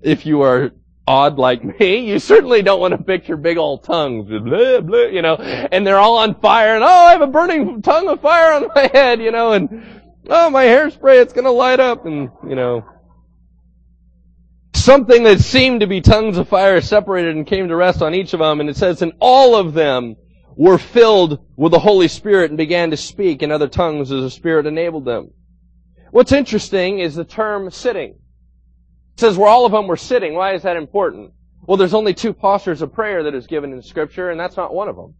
if 0.01 0.25
you 0.25 0.43
are 0.43 0.71
odd 1.07 1.37
like 1.37 1.63
me, 1.63 1.97
you 2.11 2.19
certainly 2.19 2.61
don't 2.61 2.79
want 2.79 2.91
to 2.91 3.03
picture 3.03 3.37
big 3.37 3.57
old 3.57 3.83
tongues, 3.83 4.27
blah, 4.27 4.81
blah, 4.81 4.99
you 5.05 5.21
know, 5.21 5.35
and 5.35 5.87
they're 5.87 5.99
all 5.99 6.17
on 6.17 6.39
fire, 6.39 6.75
and 6.75 6.83
oh, 6.83 6.87
I 6.87 7.11
have 7.11 7.21
a 7.21 7.27
burning 7.27 7.81
tongue 7.81 8.09
of 8.09 8.21
fire 8.21 8.53
on 8.53 8.69
my 8.75 8.89
head, 8.93 9.21
you 9.21 9.31
know, 9.31 9.53
and 9.53 9.85
oh, 10.29 10.49
my 10.49 10.65
hairspray, 10.65 11.21
it's 11.21 11.33
gonna 11.33 11.51
light 11.51 11.79
up, 11.79 12.05
and, 12.05 12.29
you 12.47 12.55
know, 12.55 12.85
something 14.87 15.23
that 15.23 15.41
seemed 15.41 15.81
to 15.81 15.87
be 15.87 15.99
tongues 15.99 16.37
of 16.37 16.47
fire 16.47 16.79
separated 16.79 17.35
and 17.35 17.45
came 17.45 17.67
to 17.67 17.75
rest 17.75 18.01
on 18.01 18.13
each 18.15 18.33
of 18.33 18.39
them. 18.39 18.61
And 18.61 18.69
it 18.69 18.77
says, 18.77 19.01
and 19.01 19.11
all 19.19 19.53
of 19.53 19.73
them 19.73 20.15
were 20.55 20.77
filled 20.77 21.45
with 21.57 21.73
the 21.73 21.79
Holy 21.79 22.07
Spirit 22.07 22.51
and 22.51 22.57
began 22.57 22.91
to 22.91 22.97
speak 22.97 23.43
in 23.43 23.51
other 23.51 23.67
tongues 23.67 24.13
as 24.13 24.21
the 24.21 24.31
Spirit 24.31 24.65
enabled 24.65 25.03
them. 25.03 25.31
What's 26.11 26.31
interesting 26.31 26.99
is 26.99 27.15
the 27.15 27.25
term 27.25 27.69
sitting. 27.69 28.15
It 29.17 29.21
says 29.21 29.35
where 29.35 29.49
all 29.49 29.65
of 29.65 29.71
them 29.71 29.87
were 29.87 29.97
sitting. 29.97 30.35
Why 30.35 30.53
is 30.53 30.61
that 30.61 30.77
important? 30.77 31.33
Well, 31.65 31.75
there's 31.75 31.95
only 31.95 32.13
two 32.13 32.33
postures 32.33 32.83
of 32.83 32.93
prayer 32.93 33.23
that 33.23 33.33
is 33.33 33.47
given 33.47 33.73
in 33.73 33.81
Scripture, 33.81 34.29
and 34.29 34.39
that's 34.39 34.55
not 34.55 34.75
one 34.75 34.87
of 34.87 34.95
them. 34.95 35.15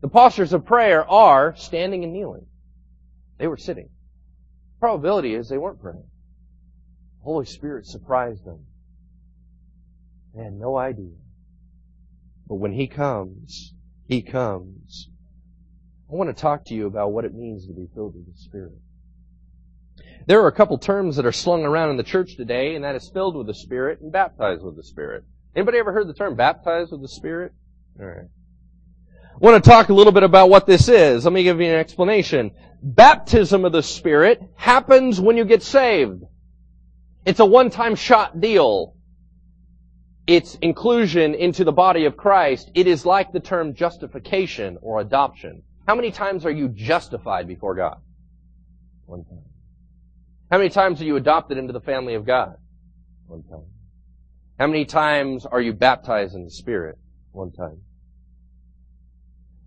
The 0.00 0.08
postures 0.08 0.52
of 0.52 0.64
prayer 0.64 1.08
are 1.08 1.54
standing 1.56 2.02
and 2.02 2.12
kneeling. 2.12 2.46
They 3.38 3.46
were 3.46 3.56
sitting. 3.56 3.84
The 3.84 4.80
Probability 4.80 5.34
is 5.34 5.48
they 5.48 5.58
weren't 5.58 5.80
praying. 5.80 6.08
The 7.20 7.24
Holy 7.24 7.46
Spirit 7.46 7.86
surprised 7.86 8.44
them. 8.44 8.66
They 10.34 10.42
had 10.42 10.54
no 10.54 10.76
idea. 10.76 11.14
But 12.48 12.56
when 12.56 12.72
He 12.72 12.88
comes, 12.88 13.74
He 14.08 14.22
comes. 14.22 15.08
I 16.10 16.16
want 16.16 16.34
to 16.36 16.42
talk 16.42 16.64
to 16.64 16.74
you 16.74 16.88
about 16.88 17.12
what 17.12 17.24
it 17.24 17.32
means 17.32 17.64
to 17.68 17.72
be 17.72 17.86
filled 17.94 18.16
with 18.16 18.26
the 18.26 18.40
Spirit. 18.40 18.80
There 20.26 20.42
are 20.42 20.48
a 20.48 20.52
couple 20.52 20.76
terms 20.78 21.16
that 21.16 21.26
are 21.26 21.32
slung 21.32 21.64
around 21.64 21.90
in 21.90 21.96
the 21.96 22.02
church 22.02 22.36
today, 22.36 22.74
and 22.74 22.84
that 22.84 22.94
is 22.94 23.08
filled 23.08 23.36
with 23.36 23.46
the 23.46 23.54
Spirit 23.54 24.00
and 24.00 24.12
baptized 24.12 24.62
with 24.62 24.76
the 24.76 24.82
Spirit. 24.82 25.24
Anybody 25.56 25.78
ever 25.78 25.92
heard 25.92 26.08
the 26.08 26.14
term 26.14 26.36
baptized 26.36 26.92
with 26.92 27.00
the 27.00 27.08
Spirit? 27.08 27.52
Alright. 27.98 28.26
I 29.34 29.38
want 29.38 29.62
to 29.62 29.70
talk 29.70 29.88
a 29.88 29.94
little 29.94 30.12
bit 30.12 30.24
about 30.24 30.50
what 30.50 30.66
this 30.66 30.88
is. 30.88 31.24
Let 31.24 31.32
me 31.32 31.44
give 31.44 31.60
you 31.60 31.68
an 31.68 31.78
explanation. 31.78 32.50
Baptism 32.82 33.64
of 33.64 33.72
the 33.72 33.82
Spirit 33.82 34.42
happens 34.56 35.20
when 35.20 35.36
you 35.36 35.44
get 35.44 35.62
saved. 35.62 36.22
It's 37.24 37.40
a 37.40 37.46
one-time 37.46 37.94
shot 37.94 38.40
deal. 38.40 38.94
Its 40.26 40.56
inclusion 40.56 41.34
into 41.34 41.64
the 41.64 41.72
body 41.72 42.04
of 42.04 42.16
Christ, 42.16 42.70
it 42.74 42.86
is 42.86 43.06
like 43.06 43.32
the 43.32 43.40
term 43.40 43.74
justification 43.74 44.76
or 44.82 45.00
adoption. 45.00 45.62
How 45.86 45.94
many 45.94 46.10
times 46.10 46.44
are 46.44 46.50
you 46.50 46.68
justified 46.68 47.48
before 47.48 47.74
God? 47.74 47.98
One 49.06 49.24
time. 49.24 49.47
How 50.50 50.58
many 50.58 50.70
times 50.70 51.00
are 51.02 51.04
you 51.04 51.16
adopted 51.16 51.58
into 51.58 51.72
the 51.72 51.80
family 51.80 52.14
of 52.14 52.24
God? 52.26 52.56
One 53.26 53.42
time. 53.42 53.66
How 54.58 54.66
many 54.66 54.84
times 54.84 55.46
are 55.46 55.60
you 55.60 55.72
baptized 55.72 56.34
in 56.34 56.44
the 56.44 56.50
Spirit? 56.50 56.96
One 57.32 57.52
time. 57.52 57.82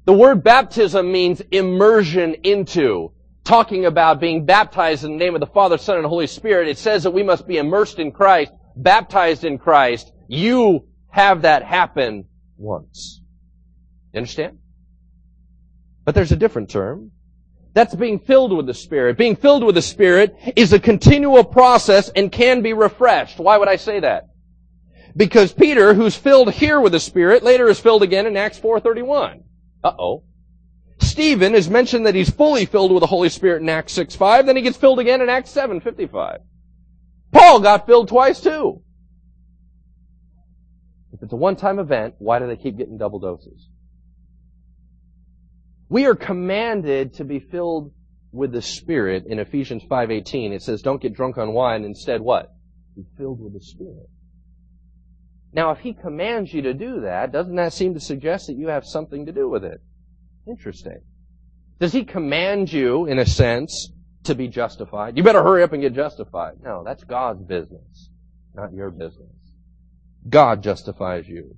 The 0.06 0.14
word 0.14 0.44
baptism 0.44 1.12
means 1.12 1.42
immersion 1.52 2.36
into 2.44 3.14
talking 3.44 3.86
about 3.86 4.20
being 4.20 4.46
baptized 4.46 5.04
in 5.04 5.12
the 5.12 5.18
name 5.18 5.36
of 5.36 5.42
the 5.42 5.48
Father, 5.48 5.78
Son, 5.78 5.98
and 5.98 6.06
Holy 6.06 6.28
Spirit, 6.28 6.68
it 6.68 6.78
says 6.78 7.04
that 7.04 7.12
we 7.12 7.24
must 7.24 7.48
be 7.48 7.58
immersed 7.58 8.00
in 8.00 8.12
Christ, 8.12 8.52
baptized 8.76 9.44
in 9.44 9.58
Christ. 9.58 10.12
You 10.28 10.88
have 11.10 11.44
that 11.44 11.64
happen 11.64 12.26
once. 12.58 13.22
You 14.14 14.20
understand? 14.20 14.60
But 16.06 16.16
there's 16.16 16.32
a 16.32 16.38
different 16.38 16.70
term. 16.70 17.12
That's 17.74 17.96
being 17.96 18.20
filled 18.20 18.56
with 18.56 18.66
the 18.66 18.74
Spirit. 18.74 19.18
Being 19.18 19.36
filled 19.36 19.64
with 19.64 19.76
the 19.76 19.82
Spirit 19.82 20.36
is 20.56 20.74
a 20.74 20.80
continual 20.80 21.44
process 21.44 22.10
and 22.10 22.32
can 22.32 22.62
be 22.62 22.74
refreshed. 22.74 23.40
Why 23.40 23.58
would 23.58 23.70
I 23.70 23.78
say 23.78 24.02
that? 24.02 24.28
Because 25.16 25.54
Peter, 25.54 25.94
who's 25.94 26.16
filled 26.16 26.52
here 26.54 26.80
with 26.80 26.92
the 26.92 27.00
Spirit, 27.00 27.44
later 27.44 27.70
is 27.70 27.80
filled 27.80 28.04
again 28.04 28.26
in 28.26 28.36
Acts 28.36 28.60
4.31. 28.60 29.44
Uh-oh. 29.84 30.24
Stephen 31.00 31.56
is 31.56 31.70
mentioned 31.70 32.06
that 32.06 32.16
he's 32.16 32.30
fully 32.30 32.66
filled 32.66 32.92
with 32.92 33.02
the 33.02 33.08
Holy 33.08 33.30
Spirit 33.30 33.62
in 33.62 33.70
Acts 33.70 33.98
6.5, 33.98 34.46
then 34.46 34.56
he 34.56 34.62
gets 34.62 34.78
filled 34.78 35.00
again 35.00 35.22
in 35.22 35.30
Acts 35.30 35.52
7.55. 35.54 36.40
Paul 37.32 37.60
got 37.60 37.86
filled 37.86 38.08
twice 38.08 38.40
too. 38.40 38.82
If 41.14 41.24
it's 41.24 41.34
a 41.34 41.38
one-time 41.38 41.80
event, 41.80 42.16
why 42.20 42.40
do 42.40 42.48
they 42.48 42.56
keep 42.56 42.78
getting 42.78 42.98
double 42.98 43.20
doses? 43.20 43.68
We 45.92 46.06
are 46.06 46.16
commanded 46.16 47.16
to 47.16 47.26
be 47.26 47.42
filled 47.42 47.92
with 48.32 48.54
the 48.54 48.62
Spirit 48.62 49.26
in 49.28 49.40
Ephesians 49.40 49.84
5.18. 49.92 50.54
It 50.54 50.62
says, 50.62 50.82
don't 50.82 51.02
get 51.02 51.14
drunk 51.14 51.38
on 51.38 51.52
wine. 51.52 51.84
Instead, 51.84 52.22
what? 52.22 52.50
Be 52.96 53.04
filled 53.18 53.42
with 53.42 53.52
the 53.52 53.60
Spirit. 53.60 54.08
Now, 55.52 55.72
if 55.72 55.80
He 55.80 55.92
commands 55.94 56.54
you 56.54 56.62
to 56.62 56.74
do 56.74 57.02
that, 57.02 57.34
doesn't 57.34 57.58
that 57.58 57.74
seem 57.74 57.94
to 57.96 58.00
suggest 58.00 58.48
that 58.48 58.56
you 58.56 58.70
have 58.70 58.86
something 58.86 59.26
to 59.26 59.34
do 59.34 59.50
with 59.50 59.66
it? 59.66 59.82
Interesting. 60.48 61.02
Does 61.82 61.92
he 61.92 62.06
command 62.06 62.72
you, 62.72 63.06
in 63.06 63.20
a 63.20 63.26
sense, 63.26 63.92
to 64.24 64.34
be 64.34 64.48
justified? 64.48 65.18
You 65.18 65.24
better 65.24 65.44
hurry 65.44 65.62
up 65.62 65.74
and 65.74 65.82
get 65.82 65.94
justified. 65.94 66.54
No, 66.64 66.84
that's 66.86 67.04
God's 67.04 67.44
business, 67.44 68.10
not 68.56 68.72
your 68.72 68.92
business. 68.92 69.28
God 70.30 70.64
justifies 70.64 71.28
you. 71.28 71.58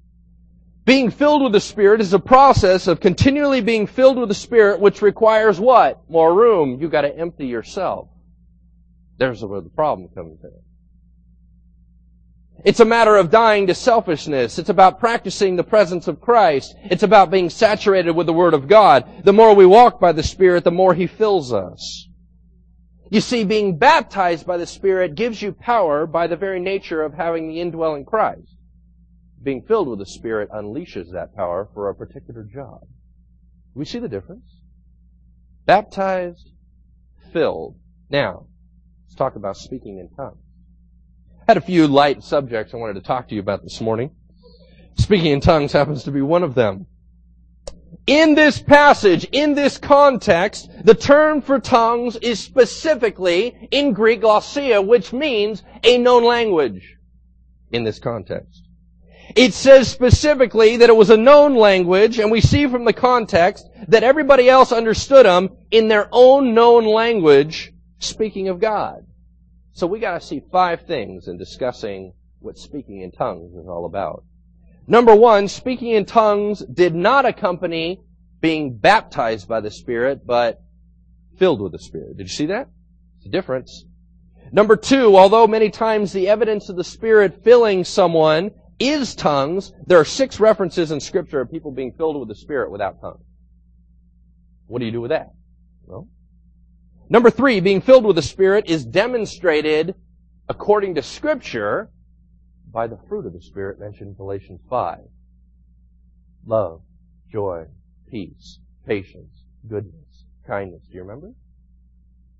Being 0.85 1.11
filled 1.11 1.43
with 1.43 1.53
the 1.53 1.61
Spirit 1.61 2.01
is 2.01 2.13
a 2.13 2.19
process 2.19 2.87
of 2.87 2.99
continually 2.99 3.61
being 3.61 3.87
filled 3.87 4.17
with 4.17 4.27
the 4.27 4.35
Spirit, 4.35 4.81
which 4.81 5.01
requires 5.01 5.59
what? 5.59 6.01
More 6.09 6.33
room. 6.33 6.81
You've 6.81 6.91
gotta 6.91 7.15
empty 7.15 7.47
yourself. 7.47 8.09
There's 9.17 9.43
where 9.43 9.61
the 9.61 9.69
problem 9.69 10.09
comes 10.13 10.43
in. 10.43 10.51
It's 12.65 12.79
a 12.79 12.85
matter 12.85 13.15
of 13.15 13.29
dying 13.29 13.67
to 13.67 13.75
selfishness. 13.75 14.57
It's 14.57 14.69
about 14.69 14.99
practicing 14.99 15.55
the 15.55 15.63
presence 15.63 16.07
of 16.07 16.21
Christ. 16.21 16.75
It's 16.83 17.03
about 17.03 17.31
being 17.31 17.49
saturated 17.49 18.11
with 18.11 18.27
the 18.27 18.33
Word 18.33 18.53
of 18.53 18.67
God. 18.67 19.23
The 19.23 19.33
more 19.33 19.53
we 19.53 19.65
walk 19.65 19.99
by 19.99 20.11
the 20.11 20.23
Spirit, 20.23 20.63
the 20.63 20.71
more 20.71 20.93
He 20.93 21.07
fills 21.07 21.53
us. 21.53 22.09
You 23.09 23.21
see, 23.21 23.43
being 23.43 23.77
baptized 23.77 24.45
by 24.45 24.57
the 24.57 24.65
Spirit 24.65 25.15
gives 25.15 25.41
you 25.41 25.51
power 25.53 26.07
by 26.07 26.27
the 26.27 26.37
very 26.37 26.59
nature 26.59 27.01
of 27.01 27.13
having 27.13 27.47
the 27.47 27.61
indwelling 27.61 28.05
Christ. 28.05 28.55
Being 29.43 29.63
filled 29.63 29.89
with 29.89 29.99
the 29.99 30.05
Spirit 30.05 30.49
unleashes 30.51 31.11
that 31.11 31.35
power 31.35 31.67
for 31.73 31.89
a 31.89 31.95
particular 31.95 32.43
job. 32.43 32.87
We 33.75 33.85
see 33.85 33.99
the 33.99 34.07
difference? 34.07 34.61
Baptized, 35.65 36.49
filled. 37.31 37.77
Now, 38.09 38.47
let's 39.05 39.15
talk 39.15 39.35
about 39.35 39.57
speaking 39.57 39.99
in 39.99 40.09
tongues 40.15 40.43
I 41.41 41.51
had 41.51 41.57
a 41.57 41.61
few 41.61 41.87
light 41.87 42.23
subjects 42.23 42.73
I 42.73 42.77
wanted 42.77 42.93
to 42.93 43.01
talk 43.01 43.27
to 43.27 43.35
you 43.35 43.41
about 43.41 43.63
this 43.63 43.81
morning. 43.81 44.11
Speaking 44.97 45.33
in 45.33 45.41
tongues 45.41 45.73
happens 45.73 46.03
to 46.03 46.11
be 46.11 46.21
one 46.21 46.41
of 46.41 46.55
them. 46.55 46.85
In 48.07 48.33
this 48.35 48.61
passage, 48.61 49.25
in 49.31 49.53
this 49.53 49.77
context, 49.77 50.69
the 50.85 50.93
term 50.93 51.41
for 51.41 51.59
tongues 51.59 52.15
is 52.17 52.39
specifically 52.39 53.67
in 53.71 53.91
Greek 53.91 54.21
glossia, 54.21 54.85
which 54.85 55.11
means 55.11 55.63
a 55.83 55.97
known 55.97 56.23
language 56.23 56.97
in 57.71 57.83
this 57.83 57.99
context. 57.99 58.62
It 59.35 59.53
says 59.53 59.89
specifically 59.89 60.77
that 60.77 60.89
it 60.89 60.95
was 60.95 61.09
a 61.09 61.17
known 61.17 61.55
language, 61.55 62.19
and 62.19 62.31
we 62.31 62.41
see 62.41 62.67
from 62.67 62.85
the 62.85 62.93
context 62.93 63.67
that 63.87 64.03
everybody 64.03 64.47
else 64.47 64.71
understood 64.71 65.25
them 65.25 65.49
in 65.71 65.87
their 65.87 66.07
own 66.11 66.53
known 66.53 66.85
language, 66.85 67.73
speaking 67.99 68.47
of 68.47 68.59
God. 68.59 69.05
So 69.73 69.87
we 69.87 69.99
gotta 69.99 70.21
see 70.21 70.41
five 70.51 70.85
things 70.85 71.27
in 71.27 71.37
discussing 71.37 72.13
what 72.39 72.57
speaking 72.57 73.01
in 73.01 73.11
tongues 73.11 73.55
is 73.55 73.67
all 73.67 73.85
about. 73.85 74.23
Number 74.85 75.15
one, 75.15 75.47
speaking 75.47 75.89
in 75.89 76.05
tongues 76.05 76.63
did 76.65 76.93
not 76.93 77.25
accompany 77.25 78.01
being 78.39 78.77
baptized 78.77 79.47
by 79.47 79.61
the 79.61 79.71
Spirit, 79.71 80.27
but 80.27 80.61
filled 81.39 81.61
with 81.61 81.71
the 81.71 81.79
Spirit. 81.79 82.17
Did 82.17 82.23
you 82.23 82.33
see 82.33 82.45
that? 82.47 82.69
It's 83.17 83.25
a 83.25 83.29
difference. 83.29 83.85
Number 84.51 84.75
two, 84.75 85.17
although 85.17 85.47
many 85.47 85.71
times 85.71 86.13
the 86.13 86.27
evidence 86.27 86.69
of 86.69 86.75
the 86.75 86.83
Spirit 86.83 87.43
filling 87.43 87.83
someone 87.83 88.51
is 88.89 89.15
tongues, 89.15 89.73
there 89.85 89.99
are 89.99 90.05
six 90.05 90.39
references 90.39 90.91
in 90.91 90.99
Scripture 90.99 91.41
of 91.41 91.51
people 91.51 91.71
being 91.71 91.93
filled 91.93 92.19
with 92.19 92.27
the 92.27 92.35
Spirit 92.35 92.71
without 92.71 93.01
tongues. 93.01 93.25
What 94.67 94.79
do 94.79 94.85
you 94.85 94.91
do 94.91 95.01
with 95.01 95.09
that? 95.09 95.33
Well, 95.85 96.07
Number 97.09 97.29
three, 97.29 97.59
being 97.59 97.81
filled 97.81 98.05
with 98.05 98.15
the 98.15 98.21
Spirit 98.21 98.67
is 98.67 98.85
demonstrated 98.85 99.93
according 100.49 100.95
to 100.95 101.03
Scripture 101.03 101.91
by 102.71 102.87
the 102.87 102.97
fruit 103.07 103.25
of 103.25 103.33
the 103.33 103.41
Spirit 103.41 103.79
mentioned 103.79 104.09
in 104.09 104.15
Galatians 104.15 104.61
5. 104.69 104.99
Love, 106.45 106.81
joy, 107.31 107.65
peace, 108.09 108.59
patience, 108.87 109.45
goodness, 109.69 110.25
kindness. 110.47 110.81
Do 110.87 110.95
you 110.95 111.01
remember? 111.03 111.33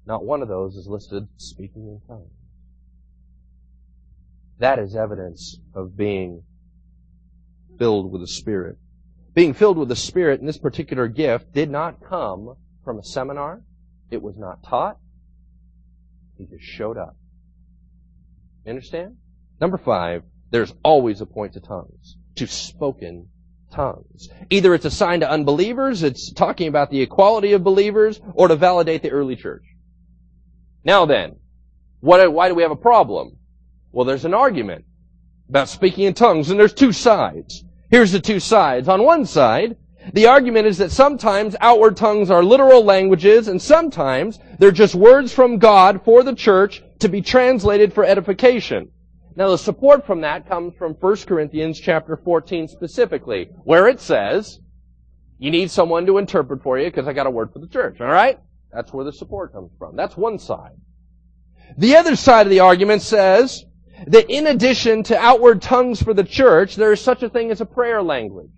Not 0.05 0.25
one 0.25 0.41
of 0.41 0.47
those 0.47 0.75
is 0.75 0.87
listed 0.87 1.27
speaking 1.37 1.87
in 1.87 2.01
tongues. 2.07 2.31
That 4.63 4.79
is 4.79 4.95
evidence 4.95 5.59
of 5.75 5.97
being 5.97 6.43
filled 7.77 8.13
with 8.13 8.21
the 8.21 8.27
Spirit. 8.27 8.77
Being 9.33 9.53
filled 9.53 9.77
with 9.77 9.89
the 9.89 9.95
Spirit 9.97 10.39
in 10.39 10.45
this 10.45 10.57
particular 10.57 11.09
gift 11.09 11.51
did 11.51 11.69
not 11.69 12.01
come 12.01 12.55
from 12.85 12.97
a 12.97 13.03
seminar. 13.03 13.61
It 14.09 14.21
was 14.21 14.37
not 14.37 14.63
taught. 14.63 14.99
He 16.37 16.45
just 16.45 16.63
showed 16.63 16.97
up. 16.97 17.17
You 18.65 18.69
understand? 18.69 19.17
Number 19.59 19.77
five, 19.77 20.23
there's 20.49 20.73
always 20.81 21.19
a 21.19 21.25
point 21.25 21.55
to 21.55 21.59
tongues, 21.59 22.15
to 22.35 22.47
spoken 22.47 23.27
tongues. 23.69 24.29
Either 24.49 24.73
it's 24.73 24.85
assigned 24.85 25.23
to 25.23 25.29
unbelievers, 25.29 26.03
it's 26.03 26.31
talking 26.31 26.69
about 26.69 26.89
the 26.89 27.01
equality 27.01 27.51
of 27.51 27.65
believers, 27.65 28.21
or 28.33 28.47
to 28.47 28.55
validate 28.55 29.01
the 29.01 29.11
early 29.11 29.35
church. 29.35 29.65
Now 30.85 31.05
then, 31.05 31.35
what, 31.99 32.31
why 32.31 32.47
do 32.47 32.55
we 32.55 32.61
have 32.61 32.71
a 32.71 32.77
problem? 32.77 33.39
Well, 33.93 34.05
there's 34.05 34.25
an 34.25 34.33
argument 34.33 34.85
about 35.47 35.69
speaking 35.69 36.05
in 36.05 36.15
tongues, 36.15 36.49
and 36.49 36.59
there's 36.59 36.73
two 36.73 36.91
sides. 36.91 37.63
Here's 37.91 38.11
the 38.11 38.19
two 38.19 38.39
sides. 38.39 38.89
On 38.89 39.03
one 39.03 39.23
side, 39.23 39.77
the 40.13 40.25
argument 40.25 40.65
is 40.65 40.79
that 40.79 40.91
sometimes 40.91 41.55
outward 41.61 41.95
tongues 41.95 42.31
are 42.31 42.43
literal 42.43 42.83
languages, 42.83 43.47
and 43.47 43.61
sometimes 43.61 44.39
they're 44.57 44.71
just 44.71 44.95
words 44.95 45.31
from 45.31 45.59
God 45.59 46.03
for 46.03 46.23
the 46.23 46.33
church 46.33 46.83
to 46.99 47.07
be 47.07 47.21
translated 47.21 47.93
for 47.93 48.03
edification. 48.03 48.89
Now 49.35 49.49
the 49.49 49.57
support 49.57 50.07
from 50.07 50.21
that 50.21 50.49
comes 50.49 50.73
from 50.75 50.95
1 50.95 51.15
Corinthians 51.27 51.79
chapter 51.79 52.17
14 52.17 52.67
specifically, 52.67 53.49
where 53.63 53.87
it 53.87 53.99
says, 53.99 54.59
you 55.37 55.51
need 55.51 55.69
someone 55.69 56.05
to 56.07 56.17
interpret 56.17 56.63
for 56.63 56.79
you 56.79 56.85
because 56.85 57.07
I 57.07 57.13
got 57.13 57.27
a 57.27 57.31
word 57.31 57.53
for 57.53 57.59
the 57.59 57.67
church, 57.67 58.01
alright? 58.01 58.39
That's 58.71 58.91
where 58.91 59.05
the 59.05 59.13
support 59.13 59.53
comes 59.53 59.71
from. 59.77 59.95
That's 59.95 60.17
one 60.17 60.39
side. 60.39 60.77
The 61.77 61.95
other 61.95 62.15
side 62.15 62.47
of 62.47 62.51
the 62.51 62.59
argument 62.59 63.01
says 63.01 63.65
that 64.07 64.29
in 64.29 64.47
addition 64.47 65.03
to 65.03 65.17
outward 65.17 65.61
tongues 65.61 66.01
for 66.01 66.13
the 66.13 66.23
church, 66.23 66.75
there 66.75 66.91
is 66.91 67.01
such 67.01 67.23
a 67.23 67.29
thing 67.29 67.51
as 67.51 67.61
a 67.61 67.65
prayer 67.65 68.01
language. 68.01 68.49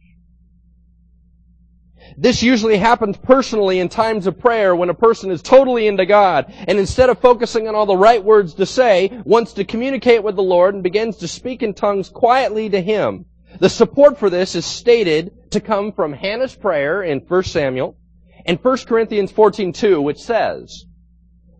This 2.17 2.43
usually 2.43 2.77
happens 2.77 3.17
personally 3.17 3.79
in 3.79 3.89
times 3.89 4.27
of 4.27 4.39
prayer 4.39 4.75
when 4.75 4.89
a 4.89 4.93
person 4.93 5.31
is 5.31 5.41
totally 5.41 5.87
into 5.87 6.05
God 6.05 6.53
and 6.67 6.77
instead 6.77 7.09
of 7.09 7.19
focusing 7.19 7.67
on 7.67 7.75
all 7.75 7.85
the 7.85 7.97
right 7.97 8.23
words 8.23 8.53
to 8.55 8.65
say, 8.65 9.21
wants 9.25 9.53
to 9.53 9.65
communicate 9.65 10.23
with 10.23 10.35
the 10.35 10.43
Lord 10.43 10.75
and 10.75 10.83
begins 10.83 11.17
to 11.17 11.27
speak 11.27 11.63
in 11.63 11.73
tongues 11.73 12.09
quietly 12.09 12.69
to 12.69 12.81
Him. 12.81 13.25
The 13.59 13.69
support 13.69 14.17
for 14.17 14.29
this 14.29 14.55
is 14.55 14.65
stated 14.65 15.51
to 15.51 15.59
come 15.59 15.91
from 15.91 16.13
Hannah's 16.13 16.55
prayer 16.55 17.03
in 17.03 17.19
1 17.19 17.43
Samuel 17.43 17.97
and 18.45 18.59
1 18.61 18.77
Corinthians 18.85 19.31
14:2, 19.31 20.01
which 20.01 20.19
says, 20.19 20.85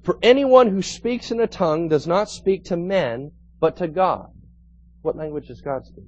For 0.03 0.20
anyone 0.22 0.70
who 0.70 0.82
speaks 0.82 1.32
in 1.32 1.39
a 1.39 1.48
tongue 1.48 1.89
does 1.89 2.05
not 2.05 2.29
speak 2.29 2.65
to 2.65 2.77
men, 2.77 3.32
but 3.59 3.77
to 3.77 3.88
God. 3.88 4.31
What 5.01 5.15
language 5.15 5.47
does 5.47 5.62
God 5.62 5.85
speak? 5.85 6.05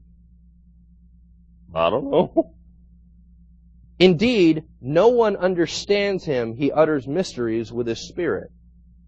I 1.74 1.90
don't 1.90 2.10
know. 2.10 2.54
Indeed, 4.00 4.64
no 4.80 5.08
one 5.10 5.36
understands 5.36 6.24
him. 6.24 6.56
He 6.56 6.72
utters 6.72 7.08
mysteries 7.08 7.72
with 7.72 7.88
his 7.88 8.08
spirit. 8.08 8.52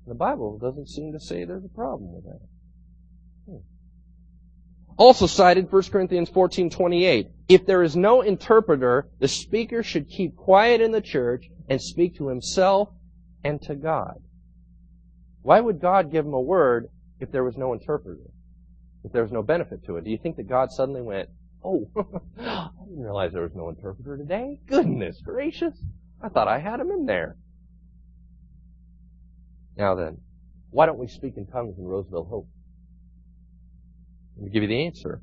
The 0.08 0.16
Bible 0.16 0.58
doesn't 0.58 0.90
seem 0.90 1.14
to 1.14 1.20
say 1.20 1.46
there's 1.46 1.64
a 1.64 1.70
problem 1.70 2.14
with 2.14 2.24
that. 2.24 2.40
Hmm. 3.48 3.58
Also 4.98 5.28
cited 5.28 5.72
1 5.72 5.84
Corinthians 5.92 6.30
14:28. 6.32 7.28
If 7.48 7.68
there 7.68 7.84
is 7.84 7.96
no 7.96 8.22
interpreter, 8.22 9.08
the 9.20 9.28
speaker 9.28 9.84
should 9.84 10.10
keep 10.10 10.36
quiet 10.36 10.82
in 10.82 10.92
the 10.92 11.02
church 11.02 11.50
and 11.68 11.80
speak 11.80 12.16
to 12.16 12.28
himself 12.28 12.90
and 13.44 13.62
to 13.64 13.76
God. 13.76 14.16
Why 15.44 15.60
would 15.60 15.80
God 15.80 16.12
give 16.12 16.26
him 16.26 16.34
a 16.34 16.42
word 16.42 16.90
if 17.20 17.32
there 17.32 17.44
was 17.44 17.58
no 17.58 17.74
interpreter? 17.74 18.22
If 19.04 19.12
there 19.12 19.24
was 19.24 19.32
no 19.32 19.44
benefit 19.44 19.86
to 19.86 19.98
it? 19.98 20.04
Do 20.04 20.12
you 20.12 20.18
think 20.18 20.38
that 20.38 20.50
God 20.50 20.72
suddenly 20.72 21.02
went, 21.02 21.30
Oh, 21.64 21.90
I 22.40 22.70
didn't 22.88 23.04
realize 23.04 23.34
there 23.34 23.42
was 23.42 23.56
no 23.56 23.70
interpreter 23.70 24.18
today. 24.18 24.60
Goodness 24.68 25.22
gracious. 25.22 25.78
I 26.22 26.30
thought 26.30 26.48
I 26.48 26.60
had 26.60 26.80
him 26.80 26.92
in 26.92 27.06
there. 27.06 27.38
Now 29.78 29.96
then, 29.96 30.20
why 30.70 30.86
don't 30.86 31.00
we 31.00 31.08
speak 31.08 31.36
in 31.38 31.48
tongues 31.48 31.78
in 31.78 31.86
Roseville 31.86 32.26
Hope? 32.26 32.48
Let 34.38 34.46
me 34.46 34.52
give 34.52 34.64
you 34.64 34.70
the 34.70 34.86
answer. 34.86 35.22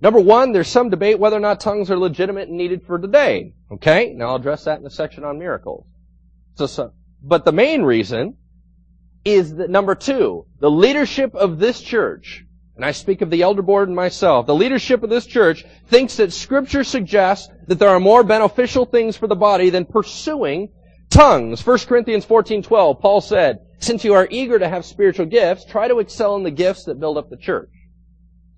Number 0.00 0.20
one, 0.20 0.52
there's 0.52 0.68
some 0.68 0.90
debate 0.90 1.18
whether 1.18 1.36
or 1.36 1.40
not 1.40 1.60
tongues 1.60 1.90
are 1.90 1.98
legitimate 1.98 2.48
and 2.48 2.56
needed 2.56 2.82
for 2.86 2.98
today. 2.98 3.52
Okay? 3.70 4.12
Now 4.14 4.28
I'll 4.28 4.36
address 4.36 4.64
that 4.64 4.78
in 4.78 4.84
the 4.84 4.90
section 4.90 5.24
on 5.24 5.38
miracles. 5.38 5.86
So, 6.54 6.66
so, 6.66 6.92
but 7.22 7.44
the 7.44 7.52
main 7.52 7.82
reason 7.82 8.36
is 9.24 9.56
that 9.56 9.70
number 9.70 9.94
two, 9.94 10.46
the 10.60 10.70
leadership 10.70 11.34
of 11.34 11.58
this 11.58 11.80
church 11.80 12.44
and 12.78 12.84
I 12.84 12.92
speak 12.92 13.22
of 13.22 13.30
the 13.30 13.42
elder 13.42 13.60
board 13.60 13.88
and 13.88 13.96
myself, 13.96 14.46
the 14.46 14.54
leadership 14.54 15.02
of 15.02 15.10
this 15.10 15.26
church 15.26 15.64
thinks 15.88 16.16
that 16.18 16.32
scripture 16.32 16.84
suggests 16.84 17.48
that 17.66 17.80
there 17.80 17.88
are 17.88 17.98
more 17.98 18.22
beneficial 18.22 18.86
things 18.86 19.16
for 19.16 19.26
the 19.26 19.34
body 19.34 19.68
than 19.68 19.84
pursuing 19.84 20.68
tongues. 21.10 21.60
1 21.66 21.88
Corinthians 21.88 22.24
14:12, 22.24 23.00
Paul 23.00 23.20
said, 23.20 23.58
"Since 23.80 24.04
you 24.04 24.14
are 24.14 24.28
eager 24.30 24.60
to 24.60 24.68
have 24.68 24.84
spiritual 24.84 25.26
gifts, 25.26 25.64
try 25.64 25.88
to 25.88 25.98
excel 25.98 26.36
in 26.36 26.44
the 26.44 26.52
gifts 26.52 26.84
that 26.84 27.00
build 27.00 27.18
up 27.18 27.30
the 27.30 27.36
church." 27.36 27.70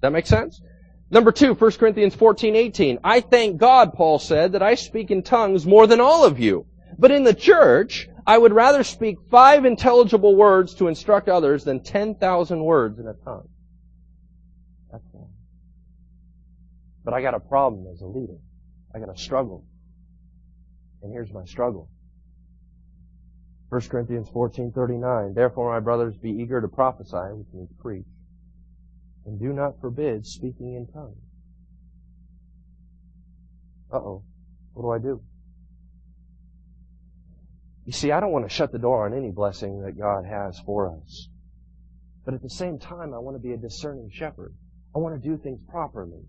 That 0.03 0.13
make 0.13 0.27
sense? 0.27 0.61
Number 1.11 1.33
two, 1.33 1.55
1 1.55 1.79
Corinthians 1.79 2.15
14:18, 2.15 2.99
"I 3.03 3.21
thank 3.23 3.57
God," 3.57 3.95
Paul 3.95 4.19
said, 4.19 4.53
"that 4.53 4.63
I 4.63 4.75
speak 4.75 5.11
in 5.11 5.23
tongues 5.23 5.65
more 5.65 5.87
than 5.87 5.99
all 5.99 6.27
of 6.27 6.39
you. 6.39 6.67
But 6.99 7.11
in 7.11 7.25
the 7.25 7.33
church, 7.33 8.07
I 8.31 8.39
would 8.39 8.53
rather 8.53 8.85
speak 8.85 9.17
five 9.29 9.65
intelligible 9.65 10.37
words 10.37 10.77
to 10.77 10.87
instruct 10.87 11.29
others 11.29 11.65
than 11.65 11.83
10,000 11.83 12.65
words 12.65 13.01
in 13.01 13.09
a 13.09 13.15
tongue." 13.25 13.49
That's. 14.93 15.05
But 17.05 17.13
I 17.13 17.23
got 17.23 17.35
a 17.35 17.41
problem 17.41 17.89
as 17.93 18.03
a 18.03 18.07
leader. 18.07 18.39
I 18.95 19.01
got 19.01 19.09
a 19.09 19.19
struggle. 19.19 19.65
And 21.03 21.13
here's 21.13 21.33
my 21.33 21.45
struggle. 21.45 21.89
1 23.71 23.81
Corinthians 23.89 24.29
14:39 24.31 25.35
Therefore 25.35 25.73
my 25.73 25.81
brothers 25.81 26.17
be 26.17 26.31
eager 26.31 26.61
to 26.61 26.69
prophesy 26.69 27.33
which 27.33 27.53
means 27.53 27.73
preach 27.81 28.07
and 29.27 29.41
do 29.41 29.53
not 29.53 29.81
forbid 29.81 30.25
speaking 30.25 30.75
in 30.75 30.87
tongues. 30.87 31.23
Uh-oh. 33.93 34.23
What 34.73 34.83
do 34.83 34.91
I 34.91 34.99
do? 34.99 35.21
You 37.91 37.95
see, 37.95 38.13
I 38.13 38.21
don't 38.21 38.31
want 38.31 38.49
to 38.49 38.55
shut 38.55 38.71
the 38.71 38.79
door 38.79 39.05
on 39.05 39.19
any 39.19 39.33
blessing 39.33 39.83
that 39.83 39.99
God 39.99 40.25
has 40.25 40.61
for 40.65 40.97
us. 40.97 41.29
But 42.25 42.35
at 42.35 42.41
the 42.41 42.49
same 42.49 42.79
time, 42.79 43.13
I 43.13 43.19
want 43.19 43.35
to 43.35 43.43
be 43.43 43.53
a 43.53 43.57
discerning 43.57 44.09
shepherd. 44.15 44.55
I 44.95 45.01
want 45.01 45.21
to 45.21 45.29
do 45.29 45.37
things 45.37 45.59
properly. 45.69 46.23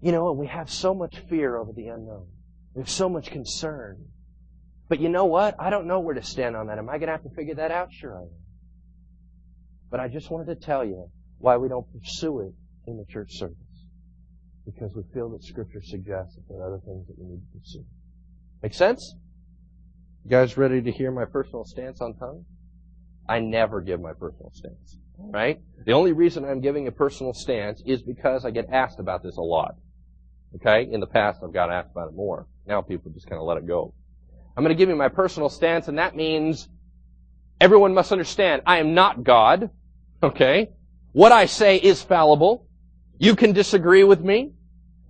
You 0.00 0.12
know, 0.12 0.30
we 0.30 0.46
have 0.46 0.70
so 0.70 0.94
much 0.94 1.18
fear 1.28 1.56
over 1.56 1.72
the 1.72 1.88
unknown. 1.88 2.28
We 2.72 2.82
have 2.82 2.88
so 2.88 3.08
much 3.08 3.32
concern. 3.32 4.04
But 4.88 5.00
you 5.00 5.08
know 5.08 5.24
what? 5.24 5.56
I 5.58 5.70
don't 5.70 5.88
know 5.88 5.98
where 5.98 6.14
to 6.14 6.22
stand 6.22 6.54
on 6.54 6.68
that. 6.68 6.78
Am 6.78 6.88
I 6.88 6.98
going 6.98 7.08
to 7.08 7.12
have 7.12 7.24
to 7.24 7.34
figure 7.34 7.56
that 7.56 7.72
out? 7.72 7.92
Sure 7.92 8.16
I 8.16 8.22
am. 8.22 8.30
But 9.90 9.98
I 9.98 10.06
just 10.06 10.30
wanted 10.30 10.46
to 10.54 10.64
tell 10.64 10.84
you 10.84 11.10
why 11.38 11.56
we 11.56 11.68
don't 11.68 11.86
pursue 11.92 12.42
it 12.42 12.54
in 12.86 12.96
the 12.96 13.06
church 13.12 13.32
service. 13.32 13.56
Because 14.64 14.92
we 14.94 15.02
feel 15.12 15.30
that 15.30 15.42
Scripture 15.42 15.82
suggests 15.82 16.36
that 16.36 16.44
there 16.48 16.58
are 16.58 16.74
other 16.74 16.82
things 16.86 17.08
that 17.08 17.18
we 17.18 17.24
need 17.26 17.40
to 17.40 17.58
pursue. 17.58 17.84
Make 18.62 18.72
sense? 18.72 19.16
You 20.26 20.30
guys 20.30 20.56
ready 20.56 20.82
to 20.82 20.90
hear 20.90 21.12
my 21.12 21.24
personal 21.24 21.64
stance 21.64 22.00
on 22.00 22.14
tongues? 22.14 22.46
I 23.28 23.38
never 23.38 23.80
give 23.80 24.00
my 24.00 24.12
personal 24.12 24.50
stance. 24.52 24.98
Right? 25.16 25.60
The 25.84 25.92
only 25.92 26.10
reason 26.10 26.44
I'm 26.44 26.60
giving 26.60 26.88
a 26.88 26.90
personal 26.90 27.32
stance 27.32 27.80
is 27.86 28.02
because 28.02 28.44
I 28.44 28.50
get 28.50 28.66
asked 28.72 28.98
about 28.98 29.22
this 29.22 29.36
a 29.36 29.40
lot. 29.40 29.76
Okay? 30.56 30.88
In 30.90 30.98
the 30.98 31.06
past, 31.06 31.42
I've 31.44 31.52
got 31.52 31.70
asked 31.70 31.92
about 31.92 32.08
it 32.08 32.16
more. 32.16 32.48
Now 32.66 32.82
people 32.82 33.12
just 33.12 33.28
kind 33.28 33.40
of 33.40 33.46
let 33.46 33.56
it 33.56 33.68
go. 33.68 33.94
I'm 34.56 34.64
going 34.64 34.76
to 34.76 34.78
give 34.78 34.88
you 34.88 34.96
my 34.96 35.10
personal 35.10 35.48
stance, 35.48 35.86
and 35.86 35.98
that 35.98 36.16
means 36.16 36.68
everyone 37.60 37.94
must 37.94 38.10
understand 38.10 38.62
I 38.66 38.78
am 38.78 38.94
not 38.94 39.22
God. 39.22 39.70
Okay? 40.24 40.70
What 41.12 41.30
I 41.30 41.46
say 41.46 41.76
is 41.76 42.02
fallible. 42.02 42.66
You 43.16 43.36
can 43.36 43.52
disagree 43.52 44.02
with 44.02 44.24
me. 44.24 44.54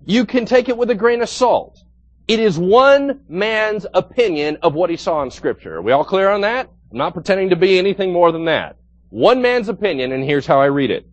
You 0.05 0.27
can 0.27 0.45
take 0.45 0.69
it 0.69 0.77
with 0.77 0.91
a 0.91 0.95
grain 0.95 1.23
of 1.23 1.31
salt. 1.31 1.79
It 2.29 2.41
is 2.41 2.59
one 2.59 3.21
man's 3.29 3.87
opinion 3.95 4.59
of 4.63 4.75
what 4.75 4.91
he 4.91 4.97
saw 4.97 5.23
in 5.23 5.31
Scripture. 5.31 5.77
Are 5.77 5.83
we 5.83 5.93
all 5.93 6.05
clear 6.05 6.29
on 6.29 6.41
that? 6.41 6.69
I'm 6.91 6.99
not 6.99 7.15
pretending 7.15 7.51
to 7.51 7.57
be 7.57 7.79
anything 7.79 8.13
more 8.13 8.33
than 8.33 8.47
that. 8.47 8.77
One 9.11 9.43
man's 9.43 9.69
opinion, 9.69 10.11
and 10.11 10.25
here's 10.25 10.47
how 10.47 10.61
I 10.61 10.67
read 10.67 10.91
it. 10.91 11.07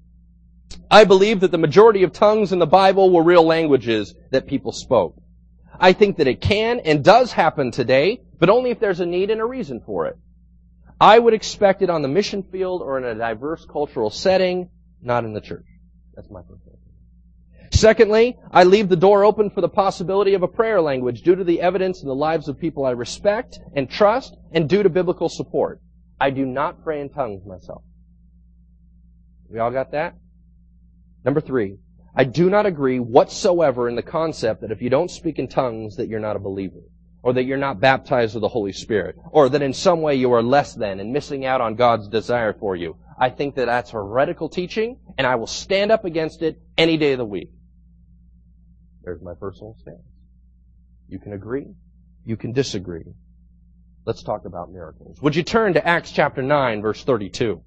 I 0.89 1.03
believe 1.03 1.41
that 1.41 1.51
the 1.51 1.59
majority 1.59 2.01
of 2.01 2.13
tongues 2.13 2.51
in 2.51 2.57
the 2.57 2.65
Bible 2.65 3.11
were 3.11 3.21
real 3.21 3.43
languages 3.43 4.15
that 4.31 4.47
people 4.47 4.71
spoke. 4.71 5.15
I 5.79 5.93
think 5.93 6.17
that 6.17 6.27
it 6.27 6.41
can 6.41 6.79
and 6.79 7.03
does 7.03 7.31
happen 7.31 7.69
today, 7.69 8.21
but 8.39 8.49
only 8.49 8.71
if 8.71 8.79
there's 8.79 8.99
a 8.99 9.05
need 9.05 9.29
and 9.29 9.41
a 9.41 9.45
reason 9.45 9.81
for 9.85 10.07
it. 10.07 10.17
I 10.99 11.19
would 11.19 11.33
expect 11.33 11.81
it 11.83 11.89
on 11.89 12.01
the 12.01 12.07
mission 12.07 12.43
field 12.43 12.81
or 12.81 12.97
in 12.97 13.03
a 13.03 13.15
diverse 13.15 13.65
cultural 13.65 14.09
setting, 14.09 14.69
not 15.01 15.25
in 15.25 15.33
the 15.33 15.41
church. 15.41 15.65
That's 16.15 16.29
my 16.31 16.41
perspective. 16.41 16.79
Secondly, 17.83 18.37
I 18.49 18.63
leave 18.63 18.87
the 18.87 18.95
door 18.95 19.25
open 19.25 19.49
for 19.49 19.59
the 19.59 19.67
possibility 19.67 20.35
of 20.35 20.41
a 20.41 20.47
prayer 20.47 20.79
language 20.79 21.21
due 21.21 21.35
to 21.35 21.43
the 21.43 21.59
evidence 21.59 22.01
in 22.01 22.07
the 22.07 22.15
lives 22.15 22.47
of 22.47 22.57
people 22.57 22.85
I 22.85 22.91
respect 22.91 23.59
and 23.75 23.89
trust 23.89 24.37
and 24.53 24.69
due 24.69 24.83
to 24.83 24.89
biblical 24.89 25.27
support. 25.27 25.81
I 26.17 26.29
do 26.29 26.45
not 26.45 26.81
pray 26.81 27.01
in 27.01 27.09
tongues 27.09 27.45
myself. 27.45 27.83
We 29.49 29.59
all 29.59 29.69
got 29.69 29.91
that? 29.91 30.15
Number 31.25 31.41
three, 31.41 31.79
I 32.15 32.23
do 32.23 32.49
not 32.49 32.65
agree 32.65 33.01
whatsoever 33.01 33.89
in 33.89 33.97
the 33.97 34.01
concept 34.01 34.61
that 34.61 34.71
if 34.71 34.81
you 34.81 34.89
don't 34.89 35.11
speak 35.11 35.37
in 35.37 35.49
tongues 35.49 35.97
that 35.97 36.07
you're 36.07 36.21
not 36.21 36.37
a 36.37 36.39
believer. 36.39 36.79
Or 37.21 37.33
that 37.33 37.43
you're 37.43 37.57
not 37.57 37.81
baptized 37.81 38.33
with 38.33 38.43
the 38.43 38.47
Holy 38.47 38.71
Spirit. 38.71 39.17
Or 39.31 39.49
that 39.49 39.61
in 39.61 39.73
some 39.73 40.01
way 40.01 40.15
you 40.15 40.31
are 40.31 40.41
less 40.41 40.73
than 40.73 41.01
and 41.01 41.11
missing 41.11 41.45
out 41.45 41.59
on 41.59 41.75
God's 41.75 42.07
desire 42.07 42.53
for 42.53 42.77
you. 42.77 42.95
I 43.19 43.29
think 43.29 43.55
that 43.55 43.65
that's 43.65 43.91
heretical 43.91 44.47
teaching 44.47 44.99
and 45.17 45.27
I 45.27 45.35
will 45.35 45.47
stand 45.47 45.91
up 45.91 46.05
against 46.05 46.41
it 46.41 46.61
any 46.77 46.95
day 46.95 47.11
of 47.11 47.17
the 47.17 47.25
week. 47.25 47.49
There's 49.03 49.21
my 49.21 49.33
personal 49.33 49.75
stance. 49.81 49.99
You 51.07 51.19
can 51.19 51.33
agree. 51.33 51.67
You 52.25 52.37
can 52.37 52.53
disagree. 52.53 53.03
Let's 54.05 54.23
talk 54.23 54.45
about 54.45 54.71
miracles. 54.71 55.21
Would 55.21 55.35
you 55.35 55.43
turn 55.43 55.73
to 55.73 55.85
Acts 55.85 56.11
chapter 56.11 56.41
9 56.41 56.81
verse 56.81 57.03
32? 57.03 57.61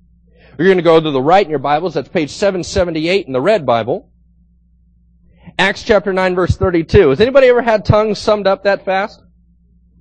You're 0.59 0.67
going 0.67 0.79
to 0.79 0.83
go 0.83 1.01
to 1.01 1.11
the 1.11 1.21
right 1.21 1.45
in 1.45 1.51
your 1.51 1.59
Bibles. 1.59 1.95
That's 1.95 2.09
page 2.09 2.31
778 2.31 3.27
in 3.27 3.33
the 3.33 3.41
red 3.41 3.67
Bible. 3.67 4.11
Acts 5.59 5.83
chapter 5.83 6.13
9 6.13 6.35
verse 6.35 6.57
32. 6.57 7.11
Has 7.11 7.21
anybody 7.21 7.49
ever 7.49 7.63
had 7.63 7.85
tongues 7.85 8.19
summed 8.19 8.47
up 8.47 8.65
that 8.65 8.85
fast? 8.85 9.23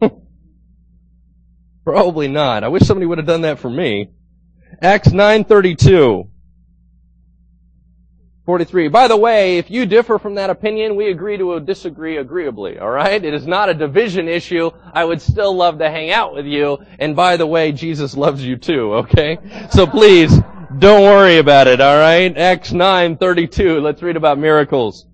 Probably 1.84 2.28
not. 2.28 2.64
I 2.64 2.68
wish 2.70 2.84
somebody 2.84 3.06
would 3.06 3.18
have 3.18 3.28
done 3.28 3.42
that 3.42 3.60
for 3.60 3.70
me. 3.70 4.10
Acts 4.82 5.10
9:32. 5.10 6.30
43. 8.46 8.90
By 8.90 9.08
the 9.08 9.18
way, 9.18 9.58
if 9.58 9.72
you 9.72 9.88
differ 9.88 10.20
from 10.20 10.36
that 10.36 10.52
opinion, 10.52 10.96
we 10.96 11.10
agree 11.10 11.36
to 11.38 11.60
disagree 11.60 12.18
agreeably, 12.18 12.80
alright? 12.80 13.26
It 13.26 13.34
is 13.34 13.48
not 13.48 13.70
a 13.70 13.74
division 13.74 14.28
issue. 14.28 14.70
I 14.94 15.04
would 15.04 15.20
still 15.20 15.56
love 15.56 15.80
to 15.80 15.90
hang 15.90 16.12
out 16.12 16.36
with 16.36 16.46
you. 16.46 16.78
And 17.00 17.16
by 17.16 17.38
the 17.38 17.48
way, 17.48 17.72
Jesus 17.72 18.16
loves 18.16 18.46
you 18.46 18.56
too, 18.56 18.94
okay? 18.94 19.40
So 19.72 19.88
please, 19.88 20.32
don't 20.78 21.02
worry 21.02 21.40
about 21.40 21.68
it, 21.68 21.82
alright? 21.82 22.38
Acts 22.38 22.72
9:32. 22.72 23.82
Let's 23.82 24.04
read 24.04 24.16
about 24.16 24.38
miracles. 24.38 25.08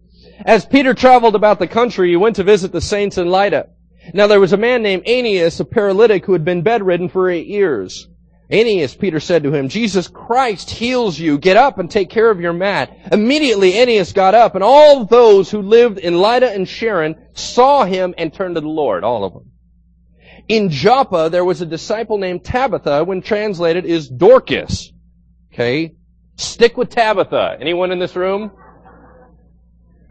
As 0.45 0.65
Peter 0.65 0.93
traveled 0.93 1.35
about 1.35 1.59
the 1.59 1.67
country, 1.67 2.09
he 2.09 2.17
went 2.17 2.35
to 2.35 2.43
visit 2.43 2.73
the 2.73 2.81
saints 2.81 3.17
in 3.17 3.29
Lydda. 3.29 3.69
Now 4.13 4.27
there 4.27 4.41
was 4.41 4.51
a 4.51 4.57
man 4.57 4.81
named 4.81 5.03
Aeneas, 5.07 5.59
a 5.61 5.65
paralytic 5.65 6.25
who 6.25 6.33
had 6.33 6.43
been 6.43 6.63
bedridden 6.63 7.07
for 7.07 7.29
eight 7.29 7.47
years. 7.47 8.09
Aeneas, 8.51 8.95
Peter 8.95 9.21
said 9.21 9.43
to 9.43 9.53
him, 9.53 9.69
Jesus 9.69 10.07
Christ 10.07 10.69
heals 10.69 11.17
you. 11.17 11.37
Get 11.37 11.55
up 11.55 11.79
and 11.79 11.89
take 11.89 12.09
care 12.09 12.29
of 12.29 12.41
your 12.41 12.51
mat. 12.51 12.95
Immediately 13.11 13.79
Aeneas 13.79 14.11
got 14.11 14.35
up, 14.35 14.55
and 14.55 14.63
all 14.63 15.05
those 15.05 15.49
who 15.49 15.61
lived 15.61 15.99
in 15.99 16.19
Lydda 16.19 16.51
and 16.51 16.67
Sharon 16.67 17.15
saw 17.33 17.85
him 17.85 18.13
and 18.17 18.33
turned 18.33 18.55
to 18.55 18.61
the 18.61 18.67
Lord. 18.67 19.05
All 19.05 19.23
of 19.23 19.33
them. 19.33 19.51
In 20.49 20.69
Joppa, 20.69 21.29
there 21.31 21.45
was 21.45 21.61
a 21.61 21.65
disciple 21.65 22.17
named 22.17 22.43
Tabitha, 22.43 23.05
when 23.05 23.21
translated 23.21 23.85
is 23.85 24.09
Dorcas. 24.09 24.91
Okay? 25.53 25.93
Stick 26.35 26.75
with 26.75 26.89
Tabitha. 26.89 27.57
Anyone 27.61 27.91
in 27.91 27.99
this 27.99 28.15
room? 28.15 28.51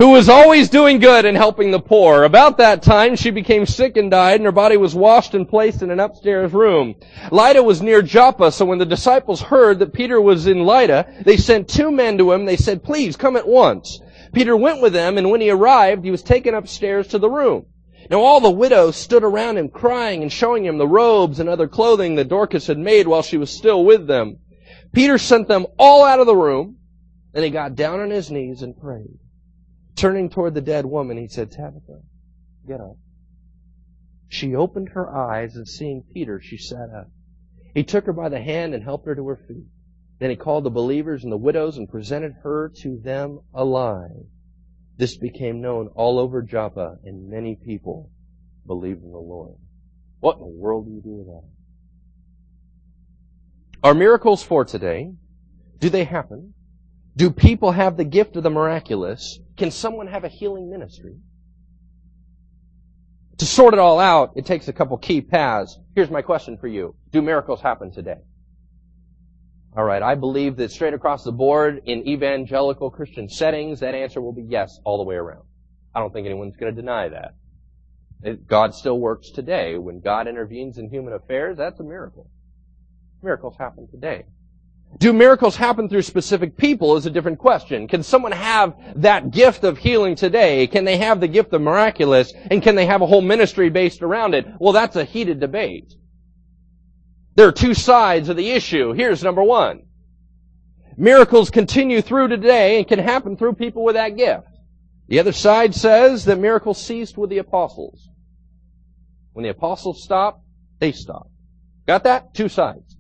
Who 0.01 0.13
was 0.13 0.31
always 0.31 0.71
doing 0.71 0.99
good 0.99 1.27
and 1.27 1.37
helping 1.37 1.71
the 1.71 1.79
poor. 1.79 2.25
About 2.25 2.57
that 2.57 2.83
time, 2.83 3.15
she 3.17 3.31
became 3.31 3.67
sick 3.67 3.99
and 3.99 4.11
died, 4.11 4.37
and 4.37 4.47
her 4.47 4.51
body 4.51 4.79
was 4.79 4.95
washed 4.95 5.35
and 5.35 5.47
placed 5.47 5.83
in 5.83 5.91
an 5.91 6.01
upstairs 6.01 6.55
room. 6.55 6.95
Lydda 7.31 7.63
was 7.63 7.83
near 7.83 8.01
Joppa, 8.01 8.51
so 8.51 8.65
when 8.65 8.79
the 8.79 8.87
disciples 8.87 9.43
heard 9.43 9.79
that 9.79 9.93
Peter 9.93 10.19
was 10.19 10.47
in 10.47 10.65
Lydda, 10.65 11.23
they 11.27 11.37
sent 11.37 11.69
two 11.69 11.91
men 11.91 12.17
to 12.17 12.33
him. 12.33 12.47
They 12.47 12.57
said, 12.57 12.83
please 12.83 13.15
come 13.15 13.37
at 13.37 13.47
once. 13.47 14.01
Peter 14.33 14.57
went 14.57 14.81
with 14.81 14.95
them, 14.95 15.19
and 15.19 15.31
when 15.31 15.43
he 15.43 15.51
arrived, 15.51 16.03
he 16.03 16.11
was 16.11 16.23
taken 16.23 16.55
upstairs 16.55 17.09
to 17.09 17.19
the 17.19 17.29
room. 17.29 17.67
Now 18.09 18.21
all 18.21 18.41
the 18.41 18.51
widows 18.51 18.97
stood 18.97 19.23
around 19.23 19.59
him 19.59 19.69
crying 19.69 20.23
and 20.23 20.33
showing 20.33 20.65
him 20.65 20.79
the 20.79 20.89
robes 20.89 21.41
and 21.41 21.49
other 21.51 21.69
clothing 21.69 22.15
that 22.15 22.29
Dorcas 22.29 22.69
had 22.69 22.79
made 22.79 23.07
while 23.07 23.21
she 23.21 23.37
was 23.37 23.51
still 23.51 23.85
with 23.85 24.07
them. 24.07 24.39
Peter 24.95 25.19
sent 25.19 25.47
them 25.47 25.67
all 25.79 26.07
out 26.07 26.21
of 26.21 26.27
the 26.27 26.35
room, 26.35 26.79
and 27.35 27.45
he 27.45 27.51
got 27.51 27.75
down 27.75 28.01
on 28.01 28.09
his 28.09 28.31
knees 28.31 28.63
and 28.63 28.81
prayed. 28.81 29.19
Turning 30.01 30.31
toward 30.31 30.55
the 30.55 30.63
dead 30.63 30.87
woman, 30.87 31.19
he 31.19 31.29
said, 31.29 31.51
Tabitha, 31.51 32.01
get 32.67 32.81
up. 32.81 32.97
She 34.29 34.55
opened 34.55 34.89
her 34.95 35.15
eyes 35.15 35.57
and 35.57 35.69
seeing 35.69 36.05
Peter, 36.15 36.41
she 36.41 36.57
sat 36.57 36.89
up. 36.89 37.11
He 37.75 37.85
took 37.85 38.07
her 38.07 38.15
by 38.15 38.31
the 38.31 38.41
hand 38.41 38.73
and 38.73 38.83
helped 38.83 39.05
her 39.05 39.15
to 39.15 39.29
her 39.29 39.37
feet. 39.37 39.67
Then 40.19 40.31
he 40.31 40.37
called 40.37 40.65
the 40.65 40.71
believers 40.71 41.23
and 41.23 41.31
the 41.31 41.37
widows 41.37 41.77
and 41.77 41.87
presented 41.87 42.33
her 42.43 42.73
to 42.77 42.99
them 42.99 43.41
alive. 43.53 44.25
This 44.97 45.19
became 45.19 45.61
known 45.61 45.89
all 45.89 46.19
over 46.19 46.41
Joppa 46.41 46.97
and 47.05 47.29
many 47.29 47.55
people 47.55 48.11
believed 48.67 49.05
in 49.05 49.13
the 49.13 49.19
Lord. 49.19 49.57
What 50.21 50.39
in 50.39 50.41
the 50.41 50.47
world 50.47 50.87
do 50.87 50.93
you 50.93 51.03
do 51.03 51.11
with 51.11 51.27
that? 51.27 51.45
Are 53.83 53.93
miracles 53.93 54.43
for 54.43 54.65
today? 54.65 55.13
Do 55.79 55.91
they 55.91 56.05
happen? 56.05 56.55
Do 57.17 57.31
people 57.31 57.73
have 57.73 57.99
the 57.99 58.05
gift 58.05 58.37
of 58.37 58.45
the 58.45 58.49
miraculous? 58.49 59.39
Can 59.61 59.71
someone 59.71 60.07
have 60.07 60.25
a 60.25 60.29
healing 60.29 60.71
ministry? 60.71 61.17
To 63.37 63.45
sort 63.45 63.75
it 63.75 63.79
all 63.79 64.01
out, 64.01 64.33
it 64.35 64.47
takes 64.47 64.69
a 64.69 64.73
couple 64.73 64.97
key 64.97 65.21
paths. 65.21 65.79
Here's 65.95 66.11
my 66.11 66.23
question 66.23 66.57
for 66.57 66.67
you. 66.67 66.95
Do 67.11 67.21
miracles 67.21 67.61
happen 67.61 67.93
today? 67.93 68.23
Alright, 69.77 70.03
I 70.03 70.15
believe 70.15 70.57
that 70.57 70.71
straight 70.71 70.95
across 70.95 71.25
the 71.25 71.33
board 71.33 71.83
in 71.85 72.09
evangelical 72.09 72.91
Christian 72.91 73.29
settings, 73.29 73.81
that 73.81 73.95
answer 73.95 74.23
will 74.23 74.33
be 74.33 74.47
yes 74.49 74.81
all 74.83 74.97
the 74.97 75.05
way 75.05 75.17
around. 75.17 75.45
I 75.95 76.01
don't 76.01 76.11
think 76.11 76.25
anyone's 76.25 76.57
going 76.57 76.75
to 76.75 76.81
deny 76.81 77.11
that. 77.11 78.47
God 78.47 78.75
still 78.75 78.99
works 78.99 79.31
today. 79.31 79.77
When 79.77 80.01
God 80.01 80.27
intervenes 80.27 80.79
in 80.79 80.89
human 80.89 81.13
affairs, 81.13 81.59
that's 81.59 81.79
a 81.81 81.85
miracle. 81.85 82.31
Miracles 83.23 83.57
happen 83.59 83.89
today. 83.91 84.25
Do 84.99 85.13
miracles 85.13 85.57
happen 85.57 85.89
through 85.89 86.03
specific 86.03 86.57
people 86.57 86.97
is 86.97 87.07
a 87.07 87.11
different 87.11 87.39
question. 87.39 87.89
Can 87.89 88.03
someone 88.03 88.33
have 88.33 88.75
that 88.97 89.31
gift 89.31 89.65
of 89.65 89.79
healing 89.79 90.15
today? 90.15 90.67
Can 90.67 90.85
they 90.85 90.99
have 90.99 91.21
the 91.21 91.29
gift 91.29 91.53
of 91.53 91.63
miraculous? 91.63 92.33
And 92.51 92.63
can 92.63 92.75
they 92.75 92.87
have 92.87 93.01
a 93.01 93.07
whole 93.07 93.23
ministry 93.23 93.71
based 93.71 94.03
around 94.03 94.35
it? 94.35 94.47
Well, 94.59 94.73
that's 94.73 94.97
a 94.97 95.05
heated 95.05 95.41
debate. 95.41 95.95
There 97.37 97.49
are 97.49 97.53
two 97.53 97.75
sides 97.75 98.29
of 98.29 98.37
the 98.37 98.51
issue. 98.51 98.93
Here's 98.93 99.23
number 99.23 99.43
one. 99.43 99.83
Miracles 100.97 101.49
continue 101.49 102.03
through 102.03 102.29
today 102.29 102.79
and 102.79 102.87
can 102.87 102.99
happen 102.99 103.37
through 103.37 103.55
people 103.55 103.85
with 103.85 103.95
that 103.95 104.17
gift. 104.17 104.49
The 105.09 105.19
other 105.19 105.33
side 105.33 105.75
says 105.75 106.27
that 106.27 106.39
miracles 106.39 106.85
ceased 106.85 107.17
with 107.17 107.31
the 107.31 107.39
apostles. 107.39 108.09
When 109.33 109.45
the 109.45 109.49
apostles 109.49 110.03
stopped, 110.03 110.45
they 110.79 110.93
stopped. 110.93 111.31
Got 111.87 112.05
that? 112.05 112.35
Two 112.35 112.49
sides. 112.49 112.97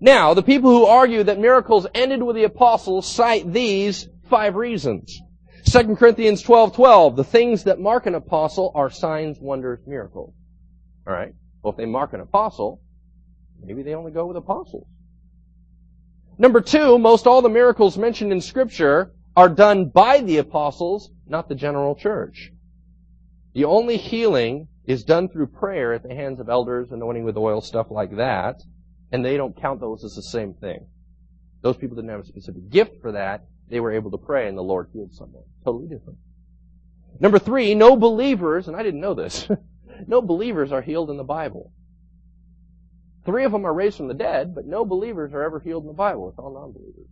Now, 0.00 0.34
the 0.34 0.42
people 0.42 0.70
who 0.70 0.84
argue 0.84 1.22
that 1.24 1.38
miracles 1.38 1.86
ended 1.94 2.22
with 2.22 2.36
the 2.36 2.44
apostles 2.44 3.06
cite 3.06 3.52
these 3.52 4.08
five 4.28 4.56
reasons. 4.56 5.20
2 5.64 5.96
Corinthians 5.96 6.42
12, 6.42 6.74
12, 6.74 7.16
the 7.16 7.24
things 7.24 7.64
that 7.64 7.80
mark 7.80 8.06
an 8.06 8.14
apostle 8.14 8.72
are 8.74 8.90
signs, 8.90 9.38
wonders, 9.40 9.80
miracles. 9.86 10.34
Alright? 11.06 11.34
Well, 11.62 11.72
if 11.72 11.76
they 11.76 11.86
mark 11.86 12.12
an 12.12 12.20
apostle, 12.20 12.80
maybe 13.60 13.82
they 13.82 13.94
only 13.94 14.12
go 14.12 14.26
with 14.26 14.36
apostles. 14.36 14.86
Number 16.38 16.60
two, 16.60 16.98
most 16.98 17.26
all 17.26 17.42
the 17.42 17.48
miracles 17.48 17.96
mentioned 17.96 18.30
in 18.30 18.40
scripture 18.40 19.12
are 19.34 19.48
done 19.48 19.88
by 19.88 20.20
the 20.20 20.38
apostles, 20.38 21.10
not 21.26 21.48
the 21.48 21.54
general 21.54 21.94
church. 21.94 22.52
The 23.54 23.64
only 23.64 23.96
healing 23.96 24.68
is 24.84 25.02
done 25.02 25.28
through 25.28 25.48
prayer 25.48 25.94
at 25.94 26.02
the 26.02 26.14
hands 26.14 26.38
of 26.38 26.48
elders, 26.48 26.92
anointing 26.92 27.24
with 27.24 27.36
oil, 27.36 27.60
stuff 27.60 27.90
like 27.90 28.16
that 28.16 28.62
and 29.16 29.24
they 29.24 29.38
don't 29.38 29.58
count 29.58 29.80
those 29.80 30.04
as 30.04 30.14
the 30.14 30.22
same 30.22 30.52
thing. 30.52 30.86
Those 31.62 31.78
people 31.78 31.96
didn't 31.96 32.10
have 32.10 32.20
a 32.20 32.26
specific 32.26 32.68
gift 32.68 33.00
for 33.00 33.12
that. 33.12 33.46
They 33.66 33.80
were 33.80 33.92
able 33.92 34.10
to 34.10 34.18
pray 34.18 34.46
and 34.46 34.58
the 34.58 34.62
Lord 34.62 34.90
healed 34.92 35.14
someone. 35.14 35.44
Totally 35.64 35.88
different. 35.88 36.18
Number 37.18 37.38
three, 37.38 37.74
no 37.74 37.96
believers, 37.96 38.68
and 38.68 38.76
I 38.76 38.82
didn't 38.82 39.00
know 39.00 39.14
this, 39.14 39.48
no 40.06 40.20
believers 40.20 40.70
are 40.70 40.82
healed 40.82 41.08
in 41.08 41.16
the 41.16 41.24
Bible. 41.24 41.72
Three 43.24 43.46
of 43.46 43.52
them 43.52 43.64
are 43.64 43.72
raised 43.72 43.96
from 43.96 44.08
the 44.08 44.14
dead, 44.14 44.54
but 44.54 44.66
no 44.66 44.84
believers 44.84 45.32
are 45.32 45.42
ever 45.42 45.60
healed 45.60 45.84
in 45.84 45.88
the 45.88 45.94
Bible. 45.94 46.28
It's 46.28 46.38
all 46.38 46.52
non-believers. 46.52 47.08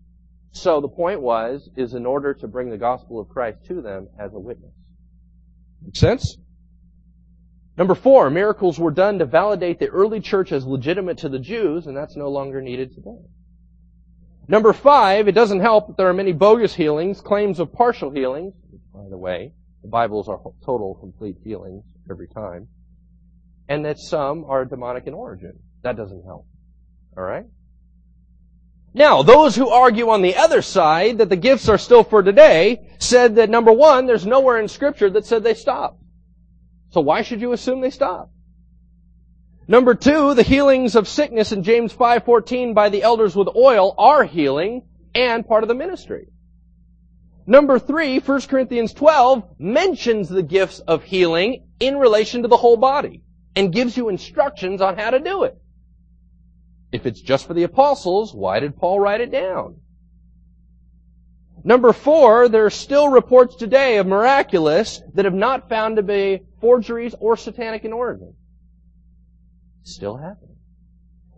So 0.52 0.82
the 0.82 0.88
point 0.88 1.22
was, 1.22 1.70
is 1.74 1.94
in 1.94 2.04
order 2.04 2.34
to 2.34 2.46
bring 2.46 2.68
the 2.68 2.76
gospel 2.76 3.18
of 3.18 3.30
Christ 3.30 3.64
to 3.68 3.80
them 3.80 4.08
as 4.20 4.34
a 4.34 4.38
witness. 4.38 4.74
Make 5.82 5.96
sense? 5.96 6.36
Number 7.76 7.94
four, 7.94 8.30
miracles 8.30 8.78
were 8.78 8.92
done 8.92 9.18
to 9.18 9.24
validate 9.24 9.80
the 9.80 9.88
early 9.88 10.20
church 10.20 10.52
as 10.52 10.64
legitimate 10.64 11.18
to 11.18 11.28
the 11.28 11.40
Jews, 11.40 11.86
and 11.86 11.96
that's 11.96 12.16
no 12.16 12.28
longer 12.28 12.62
needed 12.62 12.94
today. 12.94 13.18
Number 14.46 14.72
five, 14.72 15.26
it 15.26 15.32
doesn't 15.32 15.60
help 15.60 15.88
that 15.88 15.96
there 15.96 16.08
are 16.08 16.14
many 16.14 16.32
bogus 16.32 16.74
healings, 16.74 17.20
claims 17.20 17.58
of 17.58 17.72
partial 17.72 18.10
healings, 18.10 18.54
which, 18.70 18.82
by 18.92 19.08
the 19.08 19.18
way, 19.18 19.52
the 19.82 19.88
Bibles 19.88 20.28
are 20.28 20.40
total, 20.64 20.94
complete 21.00 21.36
healings 21.42 21.82
every 22.08 22.28
time, 22.28 22.68
and 23.68 23.84
that 23.84 23.98
some 23.98 24.44
are 24.44 24.64
demonic 24.64 25.06
in 25.06 25.14
origin. 25.14 25.58
That 25.82 25.96
doesn't 25.96 26.24
help. 26.24 26.46
Alright? 27.16 27.46
Now, 28.92 29.24
those 29.24 29.56
who 29.56 29.68
argue 29.70 30.10
on 30.10 30.22
the 30.22 30.36
other 30.36 30.62
side 30.62 31.18
that 31.18 31.28
the 31.28 31.36
gifts 31.36 31.68
are 31.68 31.78
still 31.78 32.04
for 32.04 32.22
today 32.22 32.94
said 33.00 33.34
that 33.36 33.50
number 33.50 33.72
one, 33.72 34.06
there's 34.06 34.26
nowhere 34.26 34.60
in 34.60 34.68
scripture 34.68 35.10
that 35.10 35.26
said 35.26 35.42
they 35.42 35.54
stopped. 35.54 36.03
So 36.94 37.00
why 37.00 37.22
should 37.22 37.40
you 37.40 37.50
assume 37.50 37.80
they 37.80 37.90
stop? 37.90 38.30
Number 39.66 39.96
two, 39.96 40.34
the 40.34 40.44
healings 40.44 40.94
of 40.94 41.08
sickness 41.08 41.50
in 41.50 41.64
James 41.64 41.92
5.14 41.92 42.72
by 42.72 42.88
the 42.88 43.02
elders 43.02 43.34
with 43.34 43.48
oil 43.56 43.96
are 43.98 44.22
healing 44.22 44.82
and 45.12 45.44
part 45.44 45.64
of 45.64 45.68
the 45.68 45.74
ministry. 45.74 46.28
Number 47.48 47.80
three, 47.80 48.20
1 48.20 48.42
Corinthians 48.42 48.92
12 48.92 49.42
mentions 49.58 50.28
the 50.28 50.44
gifts 50.44 50.78
of 50.78 51.02
healing 51.02 51.66
in 51.80 51.96
relation 51.96 52.42
to 52.42 52.48
the 52.48 52.56
whole 52.56 52.76
body 52.76 53.24
and 53.56 53.72
gives 53.72 53.96
you 53.96 54.08
instructions 54.08 54.80
on 54.80 54.96
how 54.96 55.10
to 55.10 55.18
do 55.18 55.42
it. 55.42 55.58
If 56.92 57.06
it's 57.06 57.20
just 57.20 57.48
for 57.48 57.54
the 57.54 57.64
apostles, 57.64 58.32
why 58.32 58.60
did 58.60 58.76
Paul 58.76 59.00
write 59.00 59.20
it 59.20 59.32
down? 59.32 59.80
Number 61.66 61.94
four, 61.94 62.50
there 62.50 62.66
are 62.66 62.70
still 62.70 63.08
reports 63.08 63.56
today 63.56 63.96
of 63.96 64.06
miraculous 64.06 65.00
that 65.14 65.24
have 65.24 65.34
not 65.34 65.70
found 65.70 65.96
to 65.96 66.02
be 66.02 66.42
forgeries 66.60 67.14
or 67.18 67.38
satanic 67.38 67.86
in 67.86 67.92
origin. 67.94 68.34
Still 69.82 70.18
happening. 70.18 70.56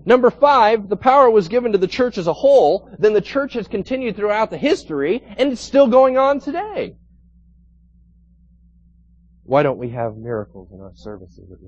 Number 0.05 0.31
five, 0.31 0.89
the 0.89 0.97
power 0.97 1.31
was 1.31 1.47
given 1.47 1.73
to 1.73 1.79
the 1.79 1.87
church 1.87 2.19
as 2.19 2.27
a 2.27 2.33
whole, 2.33 2.91
then 2.99 3.13
the 3.13 3.21
church 3.21 3.55
has 3.55 3.69
continued 3.69 4.17
throughout 4.17 4.51
the 4.51 4.59
history, 4.59 5.23
and 5.37 5.53
it's 5.53 5.61
still 5.61 5.87
going 5.87 6.19
on 6.19 6.41
today. 6.41 6.97
Why 9.45 9.63
don't 9.63 9.79
we 9.79 9.91
have 9.91 10.17
miracles 10.17 10.71
in 10.73 10.81
our 10.81 10.93
services 10.95 11.51
at 11.53 11.59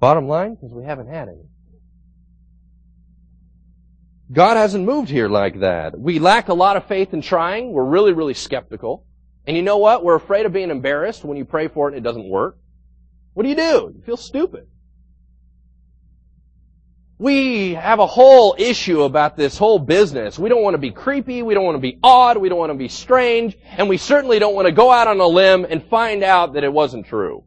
Bottom 0.00 0.26
line, 0.26 0.54
because 0.54 0.72
we 0.72 0.84
haven't 0.84 1.08
had 1.08 1.28
any. 1.28 1.49
God 4.32 4.56
hasn't 4.56 4.84
moved 4.84 5.08
here 5.08 5.28
like 5.28 5.60
that. 5.60 5.98
We 5.98 6.18
lack 6.18 6.48
a 6.48 6.54
lot 6.54 6.76
of 6.76 6.86
faith 6.86 7.12
in 7.12 7.20
trying. 7.20 7.72
We're 7.72 7.84
really, 7.84 8.12
really 8.12 8.34
skeptical. 8.34 9.04
And 9.46 9.56
you 9.56 9.62
know 9.62 9.78
what? 9.78 10.04
We're 10.04 10.14
afraid 10.14 10.46
of 10.46 10.52
being 10.52 10.70
embarrassed 10.70 11.24
when 11.24 11.36
you 11.36 11.44
pray 11.44 11.66
for 11.68 11.88
it 11.88 11.94
and 11.94 11.98
it 11.98 12.08
doesn't 12.08 12.28
work. 12.28 12.56
What 13.34 13.42
do 13.42 13.48
you 13.48 13.56
do? 13.56 13.92
You 13.96 14.02
feel 14.04 14.16
stupid. 14.16 14.66
We 17.18 17.74
have 17.74 17.98
a 17.98 18.06
whole 18.06 18.54
issue 18.56 19.02
about 19.02 19.36
this 19.36 19.58
whole 19.58 19.78
business. 19.78 20.38
We 20.38 20.48
don't 20.48 20.62
want 20.62 20.74
to 20.74 20.78
be 20.78 20.90
creepy, 20.90 21.42
we 21.42 21.52
don't 21.52 21.64
want 21.64 21.76
to 21.76 21.80
be 21.80 21.98
odd, 22.02 22.38
we 22.38 22.48
don't 22.48 22.58
want 22.58 22.72
to 22.72 22.78
be 22.78 22.88
strange, 22.88 23.58
and 23.76 23.90
we 23.90 23.98
certainly 23.98 24.38
don't 24.38 24.54
want 24.54 24.66
to 24.66 24.72
go 24.72 24.90
out 24.90 25.06
on 25.06 25.20
a 25.20 25.26
limb 25.26 25.66
and 25.68 25.84
find 25.84 26.24
out 26.24 26.54
that 26.54 26.64
it 26.64 26.72
wasn't 26.72 27.06
true. 27.06 27.44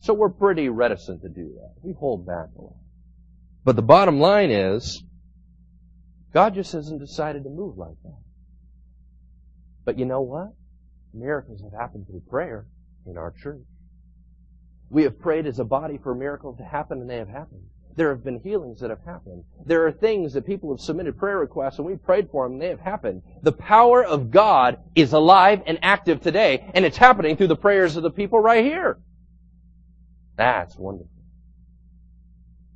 So 0.00 0.14
we're 0.14 0.28
pretty 0.28 0.68
reticent 0.68 1.22
to 1.22 1.28
do 1.28 1.54
that. 1.56 1.74
We 1.82 1.92
hold 1.92 2.24
back 2.24 2.50
a 2.56 2.62
lot. 2.62 2.76
But 3.64 3.74
the 3.74 3.82
bottom 3.82 4.20
line 4.20 4.52
is, 4.52 5.02
God 6.38 6.54
just 6.54 6.72
hasn't 6.72 7.00
decided 7.00 7.42
to 7.42 7.50
move 7.50 7.78
like 7.78 8.00
that. 8.04 8.20
But 9.84 9.98
you 9.98 10.04
know 10.04 10.20
what? 10.20 10.52
Miracles 11.12 11.60
have 11.62 11.72
happened 11.72 12.06
through 12.06 12.22
prayer 12.30 12.68
in 13.06 13.18
our 13.18 13.32
church. 13.42 13.64
We 14.88 15.02
have 15.02 15.18
prayed 15.18 15.48
as 15.48 15.58
a 15.58 15.64
body 15.64 15.98
for 16.00 16.14
miracles 16.14 16.58
to 16.58 16.64
happen 16.64 17.00
and 17.00 17.10
they 17.10 17.16
have 17.16 17.28
happened. 17.28 17.64
There 17.96 18.10
have 18.10 18.22
been 18.22 18.38
healings 18.38 18.78
that 18.78 18.90
have 18.90 19.04
happened. 19.04 19.42
There 19.66 19.84
are 19.88 19.90
things 19.90 20.32
that 20.34 20.46
people 20.46 20.70
have 20.70 20.80
submitted 20.80 21.18
prayer 21.18 21.40
requests 21.40 21.78
and 21.78 21.86
we've 21.88 22.04
prayed 22.04 22.30
for 22.30 22.44
them 22.44 22.52
and 22.52 22.62
they 22.62 22.68
have 22.68 22.78
happened. 22.78 23.22
The 23.42 23.50
power 23.50 24.04
of 24.04 24.30
God 24.30 24.78
is 24.94 25.14
alive 25.14 25.62
and 25.66 25.80
active 25.82 26.20
today 26.20 26.70
and 26.72 26.84
it's 26.84 26.96
happening 26.96 27.36
through 27.36 27.48
the 27.48 27.56
prayers 27.56 27.96
of 27.96 28.04
the 28.04 28.12
people 28.12 28.38
right 28.38 28.64
here. 28.64 29.00
That's 30.36 30.76
wonderful. 30.76 31.17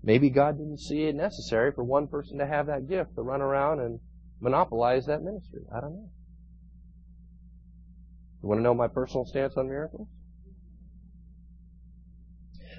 Maybe 0.03 0.31
God 0.31 0.59
didn't 0.59 0.81
see 0.81 1.05
it 1.05 1.15
necessary 1.15 1.73
for 1.73 1.85
one 1.85 2.09
person 2.09 2.38
to 2.38 2.47
have 2.47 2.67
that 2.67 2.88
gift 2.88 3.15
to 3.15 3.23
run 3.23 3.41
around 3.41 3.81
and 3.81 4.01
monopolize 4.41 5.07
that 5.07 5.23
ministry. 5.23 5.62
I 5.75 5.81
don't 5.81 5.93
know. 5.93 6.11
You 8.43 8.49
want 8.49 8.59
to 8.59 8.62
know 8.62 8.75
my 8.75 8.88
personal 8.88 9.25
stance 9.25 9.57
on 9.57 9.69
miracles? 9.69 10.09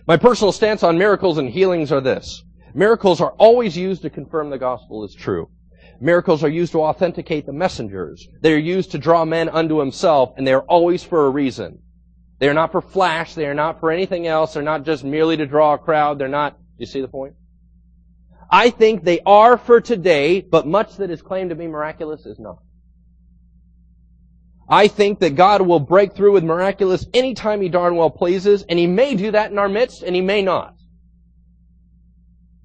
My 0.06 0.18
personal 0.18 0.52
stance 0.52 0.84
on 0.84 0.98
miracles 0.98 1.38
and 1.38 1.50
healings 1.50 1.92
are 1.92 2.02
this. 2.02 2.44
Miracles 2.74 3.22
are 3.22 3.32
always 3.38 3.78
used 3.78 4.02
to 4.02 4.10
confirm 4.10 4.50
the 4.50 4.58
gospel 4.58 5.06
is 5.06 5.16
true. 5.16 5.50
Miracles 6.02 6.44
are 6.44 6.50
used 6.50 6.74
to 6.74 6.82
authenticate 6.82 7.46
the 7.46 7.54
messengers. 7.54 8.28
They 8.42 8.54
are 8.54 8.58
used 8.58 8.92
to 8.92 8.98
draw 8.98 9.24
men 9.24 9.48
unto 9.48 9.80
himself, 9.80 10.34
and 10.36 10.46
they 10.46 10.54
are 10.54 10.64
always 10.64 11.04
for 11.04 11.26
a 11.26 11.30
reason. 11.30 11.80
They 12.40 12.50
are 12.50 12.54
not 12.54 12.74
for 12.74 12.82
flash. 12.82 13.36
They 13.36 13.46
are 13.46 13.54
not 13.54 13.80
for 13.80 13.92
anything 13.92 14.28
else. 14.28 14.54
They're 14.54 14.64
not 14.64 14.84
just 14.84 15.06
merely 15.06 15.38
to 15.38 15.46
draw 15.46 15.76
a 15.76 15.78
crowd. 15.78 16.20
They're 16.20 16.28
not, 16.28 16.58
you 16.84 16.88
see 16.88 17.02
the 17.02 17.08
point? 17.08 17.34
I 18.52 18.69
think 18.69 19.04
they 19.04 19.19
are 19.26 19.58
for 19.58 19.82
today, 19.82 20.41
but 20.41 20.67
much 20.67 20.98
that 20.98 21.10
is 21.10 21.22
claimed 21.22 21.50
to 21.50 21.56
be 21.56 21.67
miraculous 21.67 22.26
is 22.26 22.39
not. 22.39 22.60
I 24.69 24.88
think 24.88 25.19
that 25.19 25.36
God 25.36 25.62
will 25.62 25.80
break 25.80 26.13
through 26.13 26.34
with 26.34 26.43
miraculous 26.43 27.06
anytime 27.13 27.62
He 27.62 27.69
darn 27.69 27.96
well 27.96 28.10
pleases, 28.10 28.63
and 28.69 28.78
He 28.78 28.88
may 28.88 29.15
do 29.15 29.32
that 29.32 29.52
in 29.52 29.58
our 29.58 29.69
midst, 29.69 30.04
and 30.04 30.15
He 30.15 30.22
may 30.22 30.41
not. 30.41 30.76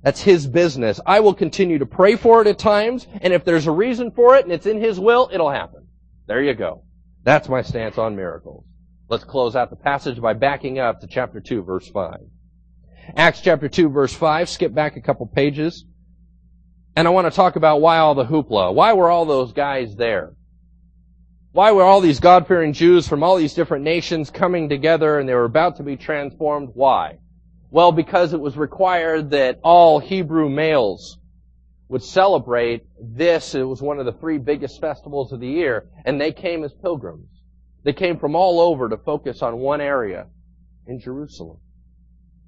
That's 0.02 0.20
His 0.20 0.46
business. 0.46 1.00
I 1.06 1.20
will 1.20 1.34
continue 1.34 1.78
to 1.78 1.86
pray 1.86 2.16
for 2.16 2.40
it 2.40 2.46
at 2.46 2.58
times, 2.58 3.06
and 3.20 3.32
if 3.32 3.44
there's 3.44 3.66
a 3.66 3.72
reason 3.72 4.10
for 4.10 4.36
it 4.36 4.44
and 4.44 4.52
it's 4.52 4.66
in 4.66 4.80
His 4.80 5.00
will, 5.00 5.30
it'll 5.32 5.50
happen. 5.50 5.86
There 6.26 6.42
you 6.42 6.54
go. 6.54 6.84
That's 7.24 7.48
my 7.48 7.62
stance 7.62 7.98
on 7.98 8.14
miracles. 8.14 8.64
Let's 9.08 9.24
close 9.24 9.56
out 9.56 9.70
the 9.70 9.76
passage 9.76 10.20
by 10.20 10.34
backing 10.34 10.78
up 10.78 11.00
to 11.00 11.06
chapter 11.06 11.40
2, 11.40 11.62
verse 11.62 11.88
5. 11.88 12.18
Acts 13.16 13.40
chapter 13.40 13.68
2, 13.68 13.88
verse 13.88 14.12
5, 14.12 14.48
skip 14.48 14.74
back 14.74 14.96
a 14.96 15.00
couple 15.00 15.26
pages. 15.26 15.84
And 16.94 17.06
I 17.06 17.10
want 17.10 17.26
to 17.26 17.34
talk 17.34 17.56
about 17.56 17.80
why 17.80 17.98
all 17.98 18.14
the 18.14 18.24
hoopla. 18.24 18.74
Why 18.74 18.92
were 18.92 19.10
all 19.10 19.24
those 19.24 19.52
guys 19.52 19.96
there? 19.96 20.34
Why 21.52 21.72
were 21.72 21.82
all 21.82 22.00
these 22.00 22.20
God-fearing 22.20 22.72
Jews 22.72 23.08
from 23.08 23.22
all 23.22 23.36
these 23.36 23.54
different 23.54 23.84
nations 23.84 24.30
coming 24.30 24.68
together 24.68 25.18
and 25.18 25.28
they 25.28 25.34
were 25.34 25.44
about 25.44 25.76
to 25.76 25.82
be 25.82 25.96
transformed? 25.96 26.70
Why? 26.74 27.18
Well, 27.70 27.92
because 27.92 28.32
it 28.32 28.40
was 28.40 28.56
required 28.56 29.30
that 29.30 29.58
all 29.62 29.98
Hebrew 29.98 30.48
males 30.48 31.18
would 31.88 32.02
celebrate 32.02 32.84
this. 33.00 33.54
It 33.54 33.62
was 33.62 33.80
one 33.80 33.98
of 33.98 34.06
the 34.06 34.12
three 34.12 34.38
biggest 34.38 34.80
festivals 34.80 35.32
of 35.32 35.40
the 35.40 35.48
year, 35.48 35.86
and 36.04 36.20
they 36.20 36.32
came 36.32 36.64
as 36.64 36.72
pilgrims. 36.74 37.28
They 37.84 37.92
came 37.92 38.18
from 38.18 38.34
all 38.34 38.60
over 38.60 38.88
to 38.88 38.96
focus 38.98 39.42
on 39.42 39.58
one 39.58 39.80
area 39.80 40.26
in 40.86 41.00
Jerusalem. 41.00 41.58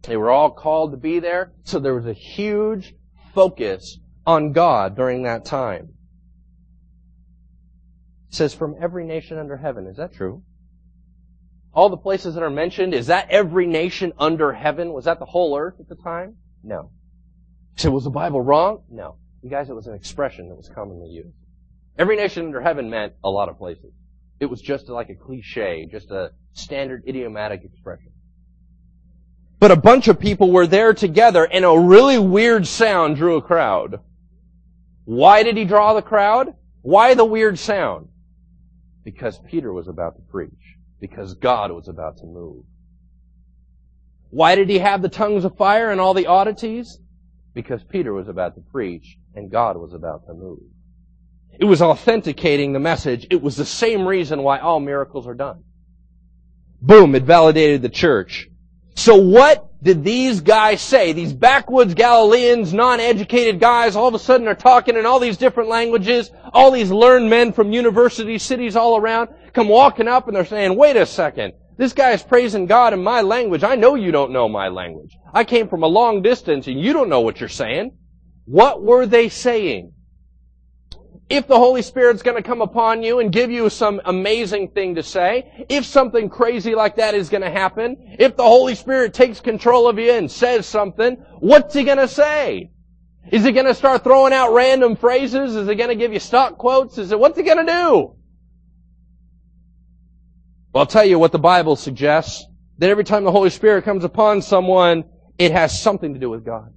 They 0.02 0.16
were 0.16 0.30
all 0.30 0.50
called 0.50 0.92
to 0.92 0.96
be 0.96 1.18
there, 1.18 1.52
so 1.64 1.78
there 1.78 1.94
was 1.94 2.06
a 2.06 2.12
huge 2.12 2.94
focus 3.34 3.98
on 4.26 4.52
God 4.52 4.96
during 4.96 5.22
that 5.24 5.44
time. 5.44 5.90
It 8.28 8.34
says 8.34 8.54
from 8.54 8.76
every 8.80 9.04
nation 9.04 9.38
under 9.38 9.56
heaven. 9.56 9.86
Is 9.86 9.96
that 9.96 10.14
true? 10.14 10.42
All 11.72 11.88
the 11.88 11.96
places 11.96 12.34
that 12.34 12.42
are 12.42 12.50
mentioned, 12.50 12.94
is 12.94 13.06
that 13.08 13.30
every 13.30 13.66
nation 13.66 14.12
under 14.18 14.52
heaven? 14.52 14.92
Was 14.92 15.04
that 15.04 15.18
the 15.18 15.26
whole 15.26 15.56
earth 15.56 15.74
at 15.78 15.88
the 15.88 15.96
time? 15.96 16.36
No. 16.62 16.90
So 17.76 17.90
was 17.90 18.04
the 18.04 18.10
Bible 18.10 18.40
wrong? 18.40 18.82
No. 18.90 19.16
You 19.42 19.50
guys, 19.50 19.70
it 19.70 19.74
was 19.74 19.86
an 19.86 19.94
expression 19.94 20.48
that 20.48 20.56
was 20.56 20.68
commonly 20.68 21.08
used. 21.08 21.34
Every 21.98 22.16
nation 22.16 22.46
under 22.46 22.60
heaven 22.60 22.90
meant 22.90 23.14
a 23.22 23.30
lot 23.30 23.48
of 23.48 23.58
places. 23.58 23.92
It 24.38 24.46
was 24.46 24.60
just 24.60 24.88
like 24.88 25.10
a 25.10 25.14
cliche, 25.14 25.86
just 25.90 26.10
a 26.10 26.30
standard 26.52 27.04
idiomatic 27.06 27.62
expression. 27.64 28.12
But 29.60 29.70
a 29.70 29.76
bunch 29.76 30.08
of 30.08 30.18
people 30.18 30.50
were 30.50 30.66
there 30.66 30.94
together 30.94 31.44
and 31.44 31.66
a 31.66 31.78
really 31.78 32.18
weird 32.18 32.66
sound 32.66 33.16
drew 33.16 33.36
a 33.36 33.42
crowd. 33.42 34.00
Why 35.04 35.42
did 35.42 35.56
he 35.58 35.66
draw 35.66 35.92
the 35.92 36.02
crowd? 36.02 36.54
Why 36.80 37.12
the 37.12 37.26
weird 37.26 37.58
sound? 37.58 38.08
Because 39.04 39.38
Peter 39.46 39.70
was 39.70 39.86
about 39.86 40.16
to 40.16 40.22
preach. 40.22 40.50
Because 40.98 41.34
God 41.34 41.72
was 41.72 41.88
about 41.88 42.16
to 42.18 42.26
move. 42.26 42.64
Why 44.30 44.54
did 44.54 44.70
he 44.70 44.78
have 44.78 45.02
the 45.02 45.08
tongues 45.08 45.44
of 45.44 45.56
fire 45.56 45.90
and 45.90 46.00
all 46.00 46.14
the 46.14 46.26
oddities? 46.26 46.98
Because 47.52 47.82
Peter 47.84 48.14
was 48.14 48.28
about 48.28 48.54
to 48.54 48.62
preach 48.62 49.18
and 49.34 49.50
God 49.50 49.76
was 49.76 49.92
about 49.92 50.26
to 50.26 50.32
move. 50.32 50.60
It 51.58 51.66
was 51.66 51.82
authenticating 51.82 52.72
the 52.72 52.80
message. 52.80 53.26
It 53.30 53.42
was 53.42 53.56
the 53.56 53.66
same 53.66 54.06
reason 54.06 54.42
why 54.42 54.58
all 54.58 54.80
miracles 54.80 55.26
are 55.26 55.34
done. 55.34 55.64
Boom, 56.80 57.14
it 57.14 57.24
validated 57.24 57.82
the 57.82 57.90
church. 57.90 58.49
So 58.94 59.16
what 59.16 59.70
did 59.82 60.04
these 60.04 60.40
guys 60.40 60.80
say? 60.80 61.12
These 61.12 61.32
backwoods 61.32 61.94
Galileans, 61.94 62.74
non-educated 62.74 63.60
guys, 63.60 63.96
all 63.96 64.08
of 64.08 64.14
a 64.14 64.18
sudden 64.18 64.46
are 64.46 64.54
talking 64.54 64.96
in 64.96 65.06
all 65.06 65.18
these 65.18 65.38
different 65.38 65.68
languages. 65.68 66.30
All 66.52 66.70
these 66.70 66.90
learned 66.90 67.30
men 67.30 67.52
from 67.52 67.72
university 67.72 68.38
cities 68.38 68.76
all 68.76 68.96
around 68.96 69.30
come 69.52 69.68
walking 69.68 70.08
up 70.08 70.26
and 70.26 70.36
they're 70.36 70.44
saying, 70.44 70.76
wait 70.76 70.96
a 70.96 71.06
second. 71.06 71.54
This 71.78 71.94
guy 71.94 72.10
is 72.10 72.22
praising 72.22 72.66
God 72.66 72.92
in 72.92 73.02
my 73.02 73.22
language. 73.22 73.64
I 73.64 73.74
know 73.74 73.94
you 73.94 74.12
don't 74.12 74.32
know 74.32 74.48
my 74.48 74.68
language. 74.68 75.16
I 75.32 75.44
came 75.44 75.66
from 75.66 75.82
a 75.82 75.86
long 75.86 76.20
distance 76.20 76.66
and 76.66 76.78
you 76.78 76.92
don't 76.92 77.08
know 77.08 77.22
what 77.22 77.40
you're 77.40 77.48
saying. 77.48 77.96
What 78.44 78.82
were 78.82 79.06
they 79.06 79.30
saying? 79.30 79.94
If 81.30 81.46
the 81.46 81.56
Holy 81.56 81.80
Spirit's 81.80 82.22
going 82.22 82.36
to 82.36 82.42
come 82.42 82.60
upon 82.60 83.04
you 83.04 83.20
and 83.20 83.32
give 83.32 83.52
you 83.52 83.70
some 83.70 84.00
amazing 84.04 84.70
thing 84.70 84.96
to 84.96 85.02
say, 85.02 85.64
if 85.68 85.86
something 85.86 86.28
crazy 86.28 86.74
like 86.74 86.96
that 86.96 87.14
is 87.14 87.28
going 87.28 87.42
to 87.42 87.50
happen, 87.50 88.16
if 88.18 88.36
the 88.36 88.42
Holy 88.42 88.74
Spirit 88.74 89.14
takes 89.14 89.38
control 89.38 89.88
of 89.88 89.96
you 89.96 90.10
and 90.10 90.28
says 90.28 90.66
something, 90.66 91.14
what's 91.38 91.72
he 91.72 91.84
going 91.84 91.98
to 91.98 92.08
say? 92.08 92.72
Is 93.30 93.44
he 93.44 93.52
going 93.52 93.66
to 93.66 93.74
start 93.74 94.02
throwing 94.02 94.32
out 94.32 94.52
random 94.52 94.96
phrases? 94.96 95.54
Is 95.54 95.68
he 95.68 95.76
going 95.76 95.90
to 95.90 95.94
give 95.94 96.12
you 96.12 96.18
stock 96.18 96.58
quotes? 96.58 96.98
Is 96.98 97.12
it, 97.12 97.20
what's 97.20 97.38
he 97.38 97.44
going 97.44 97.64
to 97.64 97.72
do? 97.72 98.16
Well, 100.72 100.82
I'll 100.82 100.86
tell 100.86 101.04
you 101.04 101.18
what 101.18 101.30
the 101.30 101.38
Bible 101.38 101.76
suggests, 101.76 102.44
that 102.78 102.90
every 102.90 103.04
time 103.04 103.22
the 103.22 103.30
Holy 103.30 103.50
Spirit 103.50 103.84
comes 103.84 104.02
upon 104.02 104.42
someone, 104.42 105.04
it 105.38 105.52
has 105.52 105.80
something 105.80 106.12
to 106.12 106.18
do 106.18 106.28
with 106.28 106.44
God. 106.44 106.72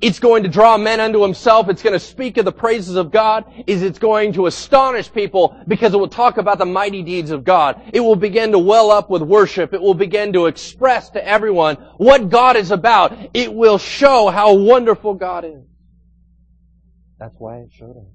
It's 0.00 0.20
going 0.20 0.44
to 0.44 0.48
draw 0.48 0.78
men 0.78 1.00
unto 1.00 1.22
himself. 1.22 1.68
It's 1.68 1.82
going 1.82 1.94
to 1.94 2.00
speak 2.00 2.36
of 2.36 2.44
the 2.44 2.52
praises 2.52 2.96
of 2.96 3.10
God. 3.10 3.44
Is 3.66 3.82
it's 3.82 3.98
going 3.98 4.32
to 4.34 4.46
astonish 4.46 5.12
people 5.12 5.60
because 5.66 5.94
it 5.94 5.96
will 5.96 6.08
talk 6.08 6.36
about 6.36 6.58
the 6.58 6.66
mighty 6.66 7.02
deeds 7.02 7.30
of 7.30 7.44
God. 7.44 7.80
It 7.92 8.00
will 8.00 8.16
begin 8.16 8.52
to 8.52 8.58
well 8.58 8.90
up 8.90 9.10
with 9.10 9.22
worship. 9.22 9.74
It 9.74 9.82
will 9.82 9.94
begin 9.94 10.32
to 10.34 10.46
express 10.46 11.10
to 11.10 11.26
everyone 11.26 11.76
what 11.96 12.28
God 12.28 12.56
is 12.56 12.70
about. 12.70 13.16
It 13.34 13.52
will 13.52 13.78
show 13.78 14.28
how 14.28 14.54
wonderful 14.54 15.14
God 15.14 15.44
is. 15.44 15.64
That's 17.18 17.34
why 17.38 17.58
it 17.58 17.70
showed 17.72 17.96
up. 17.96 18.12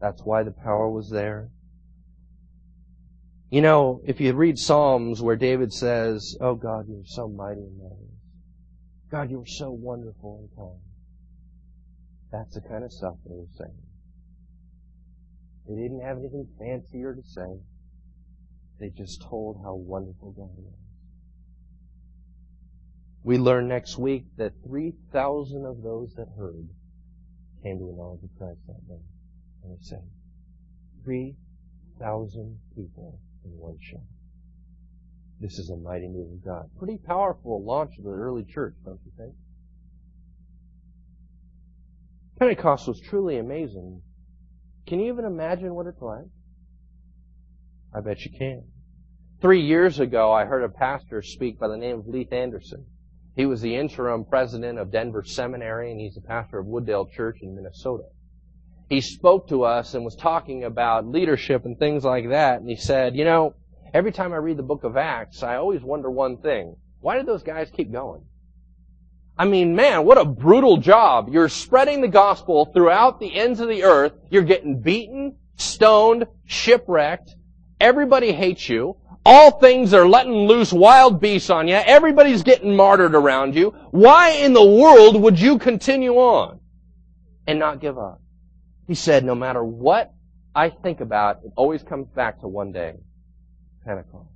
That's 0.00 0.22
why 0.22 0.42
the 0.42 0.50
power 0.50 0.90
was 0.90 1.08
there. 1.10 1.48
You 3.50 3.62
know, 3.62 4.02
if 4.04 4.20
you 4.20 4.32
read 4.34 4.58
Psalms 4.58 5.22
where 5.22 5.36
David 5.36 5.72
says, 5.72 6.36
Oh 6.40 6.56
God, 6.56 6.86
you're 6.88 7.04
so 7.04 7.28
mighty 7.28 7.60
and 7.60 7.78
mighty. 7.78 8.05
God, 9.10 9.30
you 9.30 9.40
are 9.40 9.46
so 9.46 9.70
wonderful 9.70 10.38
and 10.40 10.56
kind. 10.56 10.80
That's 12.32 12.54
the 12.54 12.60
kind 12.60 12.84
of 12.84 12.92
stuff 12.92 13.14
they 13.24 13.34
were 13.34 13.46
saying. 13.56 13.82
They 15.68 15.74
didn't 15.74 16.00
have 16.00 16.18
anything 16.18 16.48
fancier 16.58 17.14
to 17.14 17.22
say. 17.22 17.60
They 18.78 18.90
just 18.90 19.22
told 19.22 19.60
how 19.62 19.74
wonderful 19.74 20.32
God 20.32 20.50
was. 20.56 20.74
We 23.22 23.38
learn 23.38 23.68
next 23.68 23.98
week 23.98 24.24
that 24.36 24.52
3,000 24.64 25.64
of 25.64 25.82
those 25.82 26.14
that 26.14 26.28
heard 26.36 26.68
came 27.62 27.78
to 27.78 27.90
a 27.90 27.96
knowledge 27.96 28.22
of 28.22 28.30
Christ 28.38 28.60
that 28.68 28.86
day. 28.86 29.02
And 29.64 29.72
they 29.72 29.82
say, 29.82 30.02
3,000 31.04 32.58
people 32.76 33.18
in 33.44 33.50
one 33.50 33.78
shot. 33.80 34.00
This 35.40 35.58
is 35.58 35.70
a 35.70 35.76
mighty 35.76 36.08
move 36.08 36.32
of 36.32 36.44
God. 36.44 36.70
Pretty 36.78 36.98
powerful 36.98 37.62
launch 37.62 37.98
of 37.98 38.04
the 38.04 38.10
early 38.10 38.44
church, 38.44 38.74
don't 38.84 39.00
you 39.04 39.12
think? 39.18 39.34
Pentecost 42.38 42.88
was 42.88 43.00
truly 43.00 43.38
amazing. 43.38 44.02
Can 44.86 45.00
you 45.00 45.12
even 45.12 45.24
imagine 45.24 45.74
what 45.74 45.86
it's 45.86 46.00
like? 46.00 46.26
I 47.94 48.00
bet 48.00 48.20
you 48.20 48.30
can. 48.36 48.64
Three 49.40 49.62
years 49.62 50.00
ago, 50.00 50.32
I 50.32 50.44
heard 50.44 50.64
a 50.64 50.68
pastor 50.68 51.22
speak 51.22 51.58
by 51.58 51.68
the 51.68 51.76
name 51.76 51.98
of 51.98 52.06
Leith 52.06 52.32
Anderson. 52.32 52.86
He 53.34 53.44
was 53.44 53.60
the 53.60 53.76
interim 53.76 54.24
president 54.24 54.78
of 54.78 54.90
Denver 54.90 55.22
Seminary, 55.22 55.90
and 55.90 56.00
he's 56.00 56.14
the 56.14 56.22
pastor 56.22 56.58
of 56.58 56.66
Wooddale 56.66 57.10
Church 57.10 57.38
in 57.42 57.54
Minnesota. 57.54 58.04
He 58.88 59.02
spoke 59.02 59.48
to 59.48 59.64
us 59.64 59.94
and 59.94 60.04
was 60.04 60.16
talking 60.16 60.64
about 60.64 61.06
leadership 61.06 61.64
and 61.66 61.78
things 61.78 62.04
like 62.04 62.30
that, 62.30 62.60
and 62.60 62.68
he 62.68 62.76
said, 62.76 63.14
you 63.14 63.24
know, 63.24 63.54
every 63.96 64.12
time 64.12 64.34
I 64.34 64.36
read 64.36 64.58
the 64.58 64.62
book 64.62 64.84
of 64.84 64.98
Acts, 64.98 65.42
I 65.42 65.56
always 65.56 65.80
wonder 65.80 66.10
one 66.10 66.36
thing. 66.36 66.76
Why 67.00 67.16
did 67.16 67.24
those 67.24 67.42
guys 67.42 67.70
keep 67.74 67.90
going? 67.90 68.26
I 69.38 69.46
mean, 69.46 69.74
man, 69.74 70.04
what 70.04 70.18
a 70.18 70.24
brutal 70.26 70.76
job. 70.76 71.30
You're 71.30 71.48
spreading 71.48 72.02
the 72.02 72.08
gospel 72.08 72.66
throughout 72.66 73.20
the 73.20 73.34
ends 73.34 73.58
of 73.60 73.68
the 73.68 73.84
earth. 73.84 74.12
You're 74.30 74.42
getting 74.42 74.82
beaten, 74.82 75.36
stoned, 75.56 76.26
shipwrecked. 76.44 77.36
Everybody 77.80 78.32
hates 78.32 78.68
you. 78.68 78.96
All 79.24 79.58
things 79.58 79.94
are 79.94 80.06
letting 80.06 80.46
loose 80.46 80.74
wild 80.74 81.18
beasts 81.18 81.48
on 81.48 81.66
you. 81.66 81.76
Everybody's 81.76 82.42
getting 82.42 82.76
martyred 82.76 83.14
around 83.14 83.54
you. 83.54 83.70
Why 83.92 84.30
in 84.30 84.52
the 84.52 84.64
world 84.64 85.22
would 85.22 85.40
you 85.40 85.58
continue 85.58 86.16
on 86.16 86.60
and 87.46 87.58
not 87.58 87.80
give 87.80 87.96
up? 87.98 88.20
He 88.86 88.94
said, 88.94 89.24
no 89.24 89.34
matter 89.34 89.64
what 89.64 90.12
I 90.54 90.68
think 90.68 91.00
about, 91.00 91.38
it 91.44 91.52
always 91.56 91.82
comes 91.82 92.08
back 92.08 92.40
to 92.42 92.48
one 92.48 92.72
day. 92.72 92.96
Pentecost. 93.86 94.28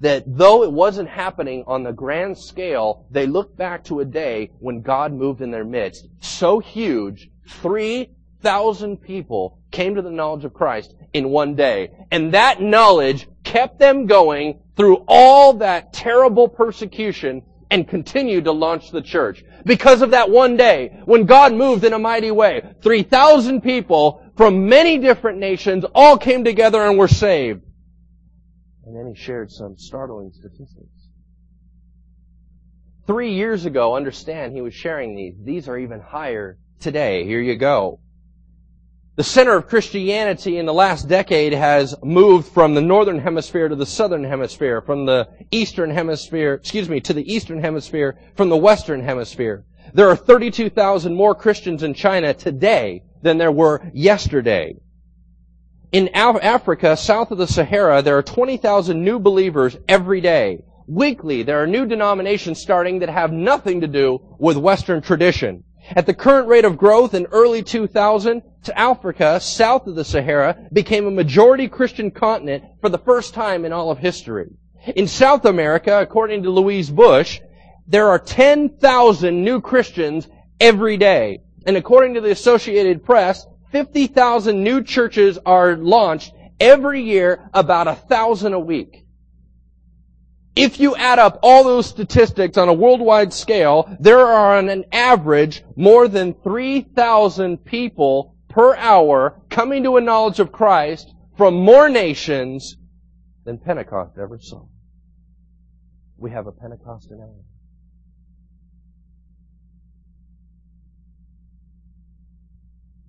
That 0.00 0.24
though 0.26 0.64
it 0.64 0.72
wasn't 0.72 1.08
happening 1.08 1.62
on 1.66 1.82
the 1.82 1.92
grand 1.92 2.36
scale, 2.36 3.06
they 3.10 3.26
looked 3.26 3.56
back 3.56 3.84
to 3.84 4.00
a 4.00 4.04
day 4.04 4.50
when 4.58 4.80
God 4.80 5.12
moved 5.12 5.40
in 5.40 5.50
their 5.50 5.64
midst. 5.64 6.08
So 6.20 6.58
huge, 6.58 7.30
3,000 7.48 8.96
people 8.96 9.58
came 9.70 9.94
to 9.94 10.02
the 10.02 10.10
knowledge 10.10 10.44
of 10.44 10.52
Christ 10.52 10.94
in 11.12 11.28
one 11.30 11.54
day. 11.54 11.90
And 12.10 12.34
that 12.34 12.60
knowledge 12.60 13.28
kept 13.44 13.78
them 13.78 14.06
going 14.06 14.60
through 14.76 15.04
all 15.06 15.54
that 15.54 15.92
terrible 15.92 16.48
persecution 16.48 17.42
and 17.70 17.88
continued 17.88 18.44
to 18.44 18.52
launch 18.52 18.90
the 18.90 19.02
church. 19.02 19.44
Because 19.64 20.02
of 20.02 20.10
that 20.10 20.30
one 20.30 20.56
day 20.56 21.00
when 21.04 21.24
God 21.24 21.54
moved 21.54 21.84
in 21.84 21.92
a 21.92 21.98
mighty 21.98 22.30
way. 22.30 22.62
3,000 22.82 23.62
people 23.62 24.22
from 24.36 24.68
many 24.68 24.98
different 24.98 25.38
nations 25.38 25.84
all 25.94 26.18
came 26.18 26.44
together 26.44 26.82
and 26.82 26.98
were 26.98 27.08
saved. 27.08 27.62
And 28.86 28.96
then 28.96 29.06
he 29.06 29.14
shared 29.14 29.50
some 29.50 29.76
startling 29.76 30.30
statistics. 30.32 31.08
Three 33.06 33.32
years 33.32 33.64
ago, 33.64 33.96
understand 33.96 34.54
he 34.54 34.62
was 34.62 34.74
sharing 34.74 35.14
these. 35.14 35.34
These 35.42 35.68
are 35.68 35.78
even 35.78 36.00
higher 36.00 36.58
today. 36.80 37.24
Here 37.24 37.40
you 37.40 37.56
go. 37.56 38.00
The 39.16 39.22
center 39.22 39.54
of 39.54 39.68
Christianity 39.68 40.58
in 40.58 40.66
the 40.66 40.74
last 40.74 41.08
decade 41.08 41.52
has 41.52 41.94
moved 42.02 42.48
from 42.48 42.74
the 42.74 42.80
northern 42.80 43.20
hemisphere 43.20 43.68
to 43.68 43.76
the 43.76 43.86
southern 43.86 44.24
hemisphere, 44.24 44.80
from 44.80 45.06
the 45.06 45.28
eastern 45.52 45.90
hemisphere, 45.90 46.54
excuse 46.54 46.88
me, 46.88 47.00
to 47.02 47.12
the 47.12 47.32
eastern 47.32 47.60
hemisphere, 47.60 48.18
from 48.36 48.48
the 48.48 48.56
western 48.56 49.04
hemisphere. 49.04 49.64
There 49.92 50.08
are 50.08 50.16
32,000 50.16 51.14
more 51.14 51.34
Christians 51.34 51.84
in 51.84 51.94
China 51.94 52.34
today 52.34 53.04
than 53.22 53.38
there 53.38 53.52
were 53.52 53.88
yesterday. 53.94 54.74
In 55.94 56.08
Africa, 56.12 56.96
south 56.96 57.30
of 57.30 57.38
the 57.38 57.46
Sahara, 57.46 58.02
there 58.02 58.18
are 58.18 58.22
20,000 58.24 59.04
new 59.04 59.20
believers 59.20 59.76
every 59.88 60.20
day. 60.20 60.64
Weekly, 60.88 61.44
there 61.44 61.62
are 61.62 61.68
new 61.68 61.86
denominations 61.86 62.60
starting 62.60 62.98
that 62.98 63.08
have 63.08 63.30
nothing 63.30 63.80
to 63.80 63.86
do 63.86 64.20
with 64.40 64.56
Western 64.56 65.00
tradition. 65.02 65.62
At 65.90 66.06
the 66.06 66.12
current 66.12 66.48
rate 66.48 66.64
of 66.64 66.76
growth 66.76 67.14
in 67.14 67.26
early 67.26 67.62
2000, 67.62 68.42
to 68.64 68.76
Africa, 68.76 69.38
south 69.38 69.86
of 69.86 69.94
the 69.94 70.04
Sahara, 70.04 70.66
became 70.72 71.06
a 71.06 71.12
majority 71.12 71.68
Christian 71.68 72.10
continent 72.10 72.64
for 72.80 72.88
the 72.88 72.98
first 72.98 73.32
time 73.32 73.64
in 73.64 73.72
all 73.72 73.92
of 73.92 73.98
history. 73.98 74.50
In 74.96 75.06
South 75.06 75.44
America, 75.44 76.00
according 76.00 76.42
to 76.42 76.50
Luis 76.50 76.90
Bush, 76.90 77.40
there 77.86 78.08
are 78.08 78.18
10,000 78.18 79.44
new 79.44 79.60
Christians 79.60 80.26
every 80.60 80.96
day. 80.96 81.38
And 81.66 81.76
according 81.76 82.14
to 82.14 82.20
the 82.20 82.32
Associated 82.32 83.04
Press, 83.04 83.46
50,000 83.74 84.62
new 84.62 84.84
churches 84.84 85.36
are 85.44 85.76
launched 85.76 86.32
every 86.60 87.02
year, 87.02 87.50
about 87.52 87.88
a 87.88 87.96
thousand 87.96 88.52
a 88.52 88.58
week. 88.60 89.04
If 90.54 90.78
you 90.78 90.94
add 90.94 91.18
up 91.18 91.40
all 91.42 91.64
those 91.64 91.86
statistics 91.86 92.56
on 92.56 92.68
a 92.68 92.72
worldwide 92.72 93.32
scale, 93.32 93.96
there 93.98 94.20
are 94.20 94.58
on 94.58 94.68
an 94.68 94.84
average 94.92 95.64
more 95.74 96.06
than 96.06 96.34
3,000 96.34 97.64
people 97.64 98.36
per 98.48 98.76
hour 98.76 99.42
coming 99.50 99.82
to 99.82 99.96
a 99.96 100.00
knowledge 100.00 100.38
of 100.38 100.52
Christ 100.52 101.12
from 101.36 101.54
more 101.54 101.88
nations 101.88 102.76
than 103.44 103.58
Pentecost 103.58 104.16
ever 104.22 104.38
saw. 104.40 104.66
We 106.16 106.30
have 106.30 106.46
a 106.46 106.52
Pentecost 106.52 107.10
in 107.10 107.18
Iowa. 107.18 107.42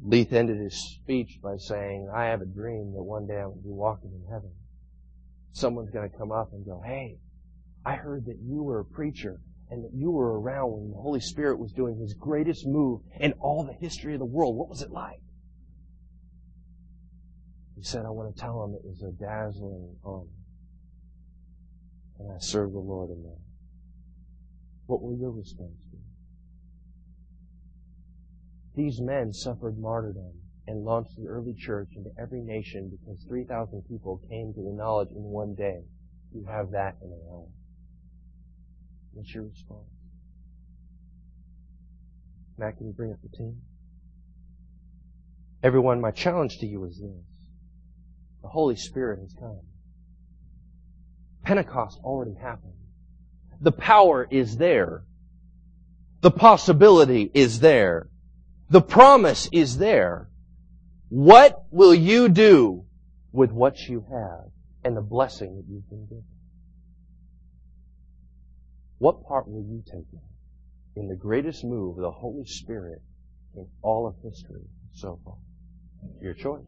Leith 0.06 0.34
ended 0.34 0.60
his 0.60 0.78
speech 0.96 1.40
by 1.42 1.58
saying, 1.58 2.08
I 2.14 2.26
have 2.26 2.42
a 2.42 2.46
dream 2.46 2.94
that 2.94 3.04
one 3.04 3.26
day 3.26 3.40
I 3.40 3.46
will 3.48 3.62
be 3.64 3.72
walking 3.72 4.12
in 4.14 4.32
heaven. 4.32 4.52
Someone's 5.52 5.90
going 5.90 6.10
to 6.10 6.16
come 6.16 6.32
up 6.32 6.54
and 6.54 6.64
go, 6.64 6.82
Hey, 6.86 7.18
I 7.84 7.96
heard 7.96 8.26
that 8.26 8.38
you 8.40 8.62
were 8.62 8.82
a 8.82 8.86
preacher 8.86 9.40
and 9.72 9.84
that 9.84 9.94
you 9.96 10.12
were 10.12 10.40
around 10.40 10.72
when 10.74 10.92
the 10.92 11.02
Holy 11.02 11.20
Spirit 11.20 11.58
was 11.58 11.72
doing 11.72 11.98
his 11.98 12.14
greatest 12.14 12.68
move 12.68 13.02
in 13.20 13.34
all 13.40 13.64
the 13.64 13.74
history 13.74 14.14
of 14.14 14.20
the 14.20 14.26
world. 14.26 14.56
What 14.56 14.70
was 14.70 14.84
it 14.84 14.92
like? 14.92 15.20
He 17.76 17.84
said, 17.84 18.06
I 18.06 18.12
want 18.12 18.36
to 18.36 18.40
tell 18.40 18.64
him 18.64 18.76
it 18.76 18.86
was 18.86 19.02
a 19.02 19.12
dazzling 19.12 19.96
honor. 20.04 20.30
And 22.20 22.32
I 22.32 22.38
served 22.40 22.76
the 22.76 22.80
Lord 22.80 23.10
in 23.10 23.24
that. 23.24 23.40
What 24.86 25.02
will 25.02 25.18
your 25.18 25.32
response? 25.32 25.85
These 28.76 29.00
men 29.00 29.32
suffered 29.32 29.78
martyrdom 29.80 30.34
and 30.68 30.84
launched 30.84 31.16
the 31.16 31.28
early 31.28 31.54
church 31.54 31.90
into 31.96 32.10
every 32.20 32.42
nation 32.42 32.90
because 32.90 33.24
3,000 33.28 33.84
people 33.88 34.22
came 34.30 34.54
to 34.54 34.62
the 34.62 34.74
knowledge 34.76 35.10
in 35.12 35.24
one 35.24 35.56
day. 35.56 35.82
You 36.34 36.46
have 36.46 36.72
that 36.72 36.98
in 37.02 37.10
our 37.10 37.38
life. 37.40 37.50
What's 39.14 39.34
your 39.34 39.46
response? 39.46 39.88
Matt, 42.58 42.78
can 42.78 42.88
you 42.88 42.94
bring 42.94 43.12
up 43.12 43.20
the 43.22 43.38
team? 43.38 43.62
Everyone, 45.64 46.02
my 46.02 46.12
challenge 46.12 46.58
to 46.60 46.66
you 46.66 46.84
is 46.86 47.00
this. 47.00 47.24
The 48.42 48.50
Holy 48.50 48.76
Spirit 48.76 49.20
has 49.22 49.34
come. 49.40 49.62
Pentecost 51.44 52.00
already 52.04 52.36
happened. 52.36 52.74
The 53.62 53.72
power 53.72 54.28
is 54.30 54.58
there. 54.58 55.04
The 56.22 56.32
possibility 56.32 57.30
is 57.34 57.60
there. 57.60 58.10
The 58.70 58.82
promise 58.82 59.48
is 59.52 59.78
there. 59.78 60.30
What 61.10 61.66
will 61.72 61.94
you 61.94 62.30
do 62.30 62.86
with 63.32 63.52
what 63.52 63.80
you 63.80 64.06
have 64.10 64.52
and 64.84 64.98
the 64.98 65.02
blessing 65.02 65.56
that 65.58 65.66
you've 65.68 65.90
been 65.90 66.06
given? 66.06 66.24
What 68.98 69.26
part 69.26 69.48
will 69.48 69.64
you 69.64 69.84
take 69.86 70.08
in? 70.12 70.22
in 70.96 71.08
the 71.08 71.16
greatest 71.16 71.64
move 71.64 71.98
of 71.98 72.04
the 72.04 72.12
Holy 72.12 72.46
Spirit 72.46 73.02
in 73.56 73.68
all 73.82 74.08
of 74.08 74.16
history 74.24 74.64
so 74.94 75.20
far? 75.26 75.36
Your 76.22 76.34
choice. 76.34 76.64